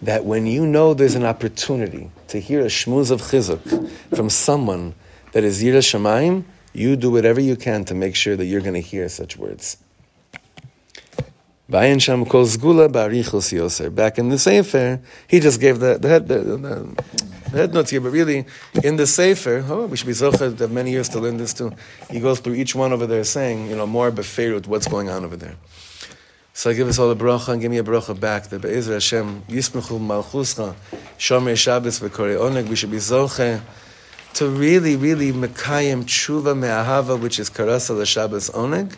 that 0.03 0.24
when 0.24 0.46
you 0.46 0.66
know 0.66 0.94
there's 0.94 1.14
an 1.14 1.24
opportunity 1.24 2.11
to 2.28 2.40
hear 2.40 2.61
a 2.61 2.66
shmuz 2.66 3.11
of 3.11 3.22
chizuk 3.22 3.90
from 4.14 4.28
someone 4.28 4.94
that 5.32 5.44
is 5.44 5.62
Yira 5.62 5.78
Shemaim, 5.78 6.44
you 6.74 6.96
do 6.96 7.11
whatever 7.11 7.40
you 7.40 7.57
can 7.57 7.84
to 7.86 7.94
make 7.94 8.16
sure 8.16 8.36
that 8.36 8.44
you're 8.44 8.61
going 8.61 8.74
to 8.74 8.80
hear 8.80 9.09
such 9.09 9.36
words. 9.36 9.78
Back 11.68 11.88
in 11.88 11.98
the 14.28 14.38
Sefer, 14.38 15.00
he 15.28 15.40
just 15.40 15.61
gave 15.61 15.78
the, 15.78 15.98
the, 15.98 16.09
head, 16.09 16.28
the, 16.28 16.38
the, 16.40 16.57
the 16.59 17.05
head 17.57 17.72
notes 17.72 17.90
here, 17.90 18.00
but 18.00 18.11
really, 18.11 18.44
in 18.82 18.96
the 18.96 19.07
Sefer, 19.07 19.64
oh, 19.68 19.86
we 19.86 19.96
should 19.96 20.07
be 20.07 20.12
zochah 20.12 20.57
to 20.57 20.64
have 20.64 20.72
many 20.72 20.90
years 20.90 21.09
to 21.11 21.20
learn 21.20 21.36
this 21.38 21.55
too. 21.55 21.72
He 22.11 22.20
goes 22.20 22.40
through 22.40 22.55
each 22.55 22.74
one 22.74 22.92
over 22.92 23.07
there 23.07 23.24
saying, 23.24 23.70
you 23.70 23.76
know, 23.76 23.86
more 23.86 24.11
beferut, 24.11 24.66
what's 24.66 24.88
going 24.88 25.09
on 25.09 25.24
over 25.24 25.36
there. 25.36 25.55
So 26.55 26.74
give 26.74 26.86
us 26.86 26.98
all 26.98 27.11
a 27.11 27.16
bracha 27.16 27.48
and 27.48 27.62
give 27.62 27.70
me 27.70 27.78
a 27.78 27.82
bracha 27.82 28.18
back. 28.18 28.44
That 28.48 28.61
Be'ezer 28.61 28.94
Hashem 28.94 29.42
Yismechu 29.48 29.98
Malchuscha 29.98 30.74
Shomer 31.18 31.57
Shabbos 31.57 32.00
V'Korei 32.00 32.36
Oneg. 32.38 32.68
We 32.68 32.76
should 32.76 32.90
be 32.90 32.98
zoche 32.98 33.61
to 34.34 34.48
really, 34.48 34.96
really 34.96 35.32
mekayim 35.32 36.05
tshuva 36.05 36.57
me'ahava, 36.57 37.20
which 37.20 37.38
is 37.38 37.50
karasa 37.50 37.96
l'Shabbos 37.96 38.50
Oneg, 38.50 38.96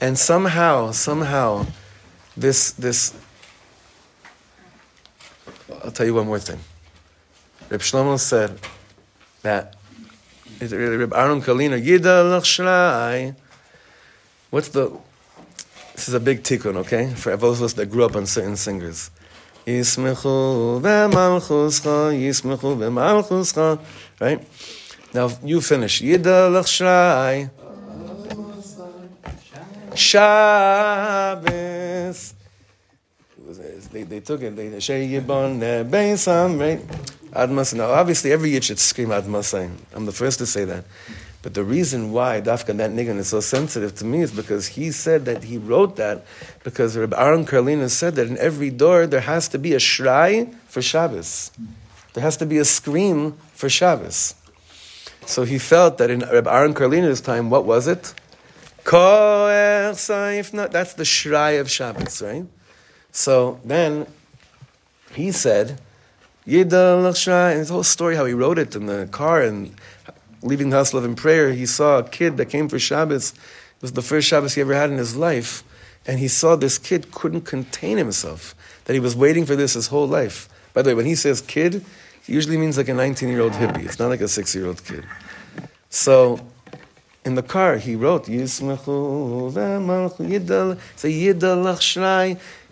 and 0.00 0.18
somehow, 0.18 0.90
somehow, 0.92 1.66
this 2.36 2.72
this. 2.72 3.14
I'll 5.82 5.90
tell 5.90 6.06
you 6.06 6.14
one 6.14 6.26
more 6.26 6.38
thing. 6.38 6.60
Reb 7.70 7.80
Shlomo 7.80 8.18
said 8.18 8.58
that 9.42 9.76
Reb 10.60 11.12
Aaron 11.12 11.42
Karlina 11.42 11.84
Yida 11.84 12.22
Lachshlai. 12.24 13.34
What's 14.50 14.68
the 14.68 14.96
this 15.94 16.08
is 16.08 16.14
a 16.14 16.20
big 16.20 16.42
tikkun, 16.42 16.76
okay? 16.76 17.10
For 17.14 17.36
those 17.36 17.60
of 17.60 17.66
us 17.66 17.72
that 17.74 17.86
grew 17.86 18.04
up 18.04 18.16
on 18.16 18.26
certain 18.26 18.56
singers. 18.56 19.10
Yismechu 19.66 20.80
v'malchuscha, 20.80 22.12
yismechu 22.12 22.76
v'malchuscha. 22.76 23.78
Right? 24.20 24.46
Now, 25.14 25.30
you 25.44 25.60
finish. 25.60 26.02
Yida 26.02 26.50
l'chshrai. 26.52 27.50
Shabbos. 29.94 31.44
They, 33.92 34.02
they 34.02 34.20
took 34.20 34.42
it. 34.42 34.56
They 34.56 34.80
say 34.80 35.06
yibon 35.06 35.60
beisam, 35.88 36.58
right? 36.58 36.80
Admas. 37.32 37.74
Now, 37.74 37.90
obviously, 37.90 38.32
every 38.32 38.50
yid 38.50 38.64
should 38.64 38.80
scream 38.80 39.10
Admasay. 39.10 39.70
I'm 39.94 40.06
the 40.06 40.12
first 40.12 40.38
to 40.40 40.46
say 40.46 40.64
that. 40.64 40.84
But 41.44 41.52
the 41.52 41.62
reason 41.62 42.10
why 42.10 42.40
Dafka 42.40 42.74
that 42.78 42.90
niggun 42.92 43.18
is 43.18 43.28
so 43.28 43.40
sensitive 43.40 43.94
to 43.96 44.06
me 44.06 44.22
is 44.22 44.32
because 44.32 44.66
he 44.66 44.90
said 44.90 45.26
that 45.26 45.44
he 45.44 45.58
wrote 45.58 45.96
that 45.96 46.24
because 46.64 46.96
Rabbi 46.96 47.14
Aaron 47.22 47.44
Karlina 47.44 47.90
said 47.90 48.14
that 48.14 48.28
in 48.28 48.38
every 48.38 48.70
door 48.70 49.06
there 49.06 49.20
has 49.20 49.46
to 49.48 49.58
be 49.58 49.74
a 49.74 49.76
shrai 49.76 50.54
for 50.68 50.80
Shabbos. 50.80 51.50
There 52.14 52.22
has 52.22 52.38
to 52.38 52.46
be 52.46 52.56
a 52.56 52.64
scream 52.64 53.32
for 53.52 53.68
Shabbos. 53.68 54.34
So 55.26 55.44
he 55.44 55.58
felt 55.58 55.98
that 55.98 56.08
in 56.08 56.20
Reb 56.20 56.46
Aaron 56.46 56.72
Karlina's 56.72 57.20
time, 57.20 57.50
what 57.50 57.66
was 57.66 57.88
it? 57.88 58.14
That's 58.84 60.06
the 60.06 61.04
Shrai 61.04 61.60
of 61.60 61.70
Shabbos, 61.70 62.22
right? 62.22 62.46
So 63.12 63.60
then 63.62 64.06
he 65.12 65.30
said, 65.30 65.78
Yidal 66.46 67.10
Shrai, 67.12 67.50
and 67.50 67.58
his 67.58 67.68
whole 67.68 67.82
story, 67.82 68.16
how 68.16 68.24
he 68.24 68.32
wrote 68.32 68.58
it 68.58 68.74
in 68.74 68.86
the 68.86 69.08
car 69.10 69.42
and 69.42 69.74
leaving 70.44 70.70
the 70.70 70.76
house 70.76 70.94
of 70.94 71.04
in 71.04 71.16
prayer, 71.16 71.52
he 71.52 71.66
saw 71.66 71.98
a 71.98 72.04
kid 72.04 72.36
that 72.36 72.46
came 72.46 72.68
for 72.68 72.78
Shabbos. 72.78 73.32
It 73.32 73.82
was 73.82 73.92
the 73.92 74.02
first 74.02 74.28
Shabbos 74.28 74.54
he 74.54 74.60
ever 74.60 74.74
had 74.74 74.90
in 74.90 74.98
his 74.98 75.16
life. 75.16 75.64
And 76.06 76.18
he 76.18 76.28
saw 76.28 76.54
this 76.54 76.78
kid 76.78 77.10
couldn't 77.12 77.42
contain 77.42 77.96
himself, 77.96 78.54
that 78.84 78.92
he 78.92 79.00
was 79.00 79.16
waiting 79.16 79.46
for 79.46 79.56
this 79.56 79.72
his 79.72 79.86
whole 79.86 80.06
life. 80.06 80.48
By 80.74 80.82
the 80.82 80.90
way, 80.90 80.94
when 80.94 81.06
he 81.06 81.14
says 81.14 81.40
kid, 81.40 81.84
he 82.22 82.34
usually 82.34 82.58
means 82.58 82.76
like 82.76 82.88
a 82.88 82.94
19 82.94 83.28
year 83.28 83.40
old 83.40 83.52
hippie. 83.52 83.84
It's 83.84 83.98
not 83.98 84.08
like 84.08 84.20
a 84.20 84.28
six 84.28 84.54
year 84.54 84.66
old 84.66 84.84
kid. 84.84 85.04
So 85.88 86.40
in 87.24 87.36
the 87.36 87.42
car, 87.42 87.76
he 87.76 87.96
wrote, 87.96 88.26
say 88.26 88.36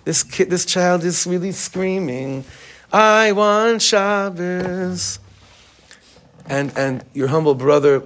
This 0.05 0.23
kid, 0.25 0.51
this 0.51 0.65
child 0.67 1.05
is 1.05 1.27
really 1.27 1.53
screaming, 1.53 2.45
I 2.93 3.33
want 3.33 3.81
Shabbos. 3.81 5.19
And, 6.47 6.77
and 6.77 7.05
your 7.15 7.29
humble 7.29 7.55
brother 7.55 8.03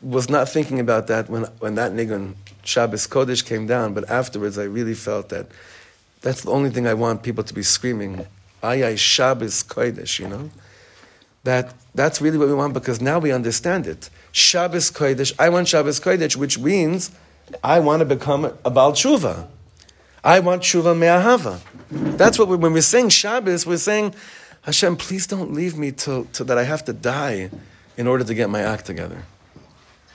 was 0.00 0.28
not 0.28 0.48
thinking 0.48 0.80
about 0.80 1.06
that 1.06 1.30
when, 1.30 1.44
when 1.60 1.76
that 1.76 1.92
nigun 1.92 2.34
Shabbos 2.64 3.06
Kodesh 3.06 3.44
came 3.44 3.66
down, 3.66 3.94
but 3.94 4.08
afterwards 4.10 4.58
I 4.58 4.64
really 4.64 4.94
felt 4.94 5.28
that 5.30 5.46
that's 6.20 6.42
the 6.42 6.50
only 6.50 6.70
thing 6.70 6.86
I 6.86 6.94
want 6.94 7.22
people 7.22 7.44
to 7.44 7.54
be 7.54 7.62
screaming, 7.62 8.26
Ayay 8.62 8.96
Shabbos 8.96 9.62
Kodesh, 9.64 10.18
you 10.18 10.28
know? 10.28 10.50
That, 11.44 11.74
that's 11.94 12.20
really 12.20 12.38
what 12.38 12.46
we 12.46 12.54
want 12.54 12.74
because 12.74 13.00
now 13.00 13.18
we 13.18 13.32
understand 13.32 13.88
it. 13.88 14.08
Shabbos 14.30 14.90
Kodesh, 14.92 15.32
I 15.38 15.48
want 15.48 15.66
Shabbos 15.66 15.98
Kodesh, 15.98 16.36
which 16.36 16.58
means 16.58 17.10
I 17.64 17.80
want 17.80 18.00
to 18.00 18.06
become 18.06 18.44
a 18.64 18.70
Baal 18.70 18.92
Tshuva. 18.92 19.48
I 20.22 20.38
want 20.38 20.62
Tshuva 20.62 20.96
Me'ahava. 20.96 21.58
That's 22.16 22.38
what 22.38 22.46
we, 22.46 22.56
when 22.56 22.72
we're 22.72 22.82
saying 22.82 23.08
Shabbos, 23.08 23.66
we're 23.66 23.76
saying, 23.76 24.14
Hashem, 24.62 24.96
please 24.96 25.26
don't 25.26 25.52
leave 25.52 25.76
me 25.76 25.90
till, 25.90 26.26
till 26.26 26.46
that 26.46 26.56
I 26.56 26.62
have 26.62 26.84
to 26.84 26.92
die 26.92 27.50
in 28.01 28.07
order 28.07 28.23
to 28.23 28.33
get 28.33 28.49
my 28.49 28.61
act 28.61 28.85
together. 28.85 29.23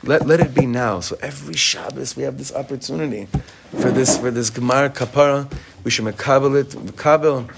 Let, 0.04 0.26
let 0.26 0.40
it 0.40 0.54
be 0.54 0.66
now. 0.66 1.00
So 1.00 1.16
every 1.20 1.54
Shabbos 1.54 2.16
we 2.16 2.24
have 2.24 2.38
this 2.38 2.52
opportunity 2.52 3.28
for 3.70 3.90
this 3.90 4.18
for 4.18 4.30
this 4.30 4.50
Gemara 4.50 4.90
Kapara. 4.90 5.52
We 5.84 5.90
should 5.90 6.04
mekabel 6.04 6.60
it, 6.60 6.70
mekabel, 6.70 7.48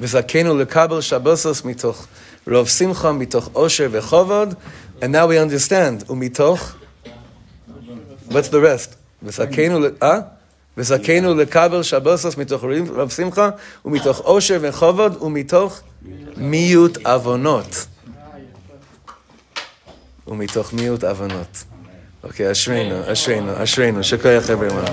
v'zakenu 0.00 0.64
lekabel 0.64 1.00
Shabbosos 1.00 1.62
mitoch 1.62 2.06
Rav 2.44 2.70
Simcha 2.70 3.08
mitoch 3.08 3.50
Osher 3.50 3.90
v'chovod. 3.90 4.56
And 5.02 5.12
now 5.12 5.26
we 5.26 5.38
understand. 5.38 6.06
Umitoch. 6.06 6.74
What's 8.26 8.48
the 8.48 8.60
rest? 8.60 8.96
V'zakenu 9.24 9.80
le 9.80 9.90
ah. 10.00 10.38
וזכינו 10.78 11.34
לקבל 11.34 11.82
שבוסוס 11.82 12.36
מתוך 12.36 12.64
רב 12.94 13.08
שמחה 13.08 13.50
ומתוך 13.84 14.18
עושר 14.18 14.58
וכבוד 14.60 15.22
ומתוך 15.22 15.80
מיעוט 16.36 17.06
עוונות. 17.06 17.86
ומתוך 20.27 20.73
מיעוט 20.73 21.03
הבנות. 21.03 21.63
אוקיי, 22.23 22.51
אשרינו, 22.51 23.11
אשרינו, 23.11 23.63
אשרינו, 23.63 24.03
שכל 24.03 24.29
יחד 24.29 24.53
ברמה. 24.53 24.83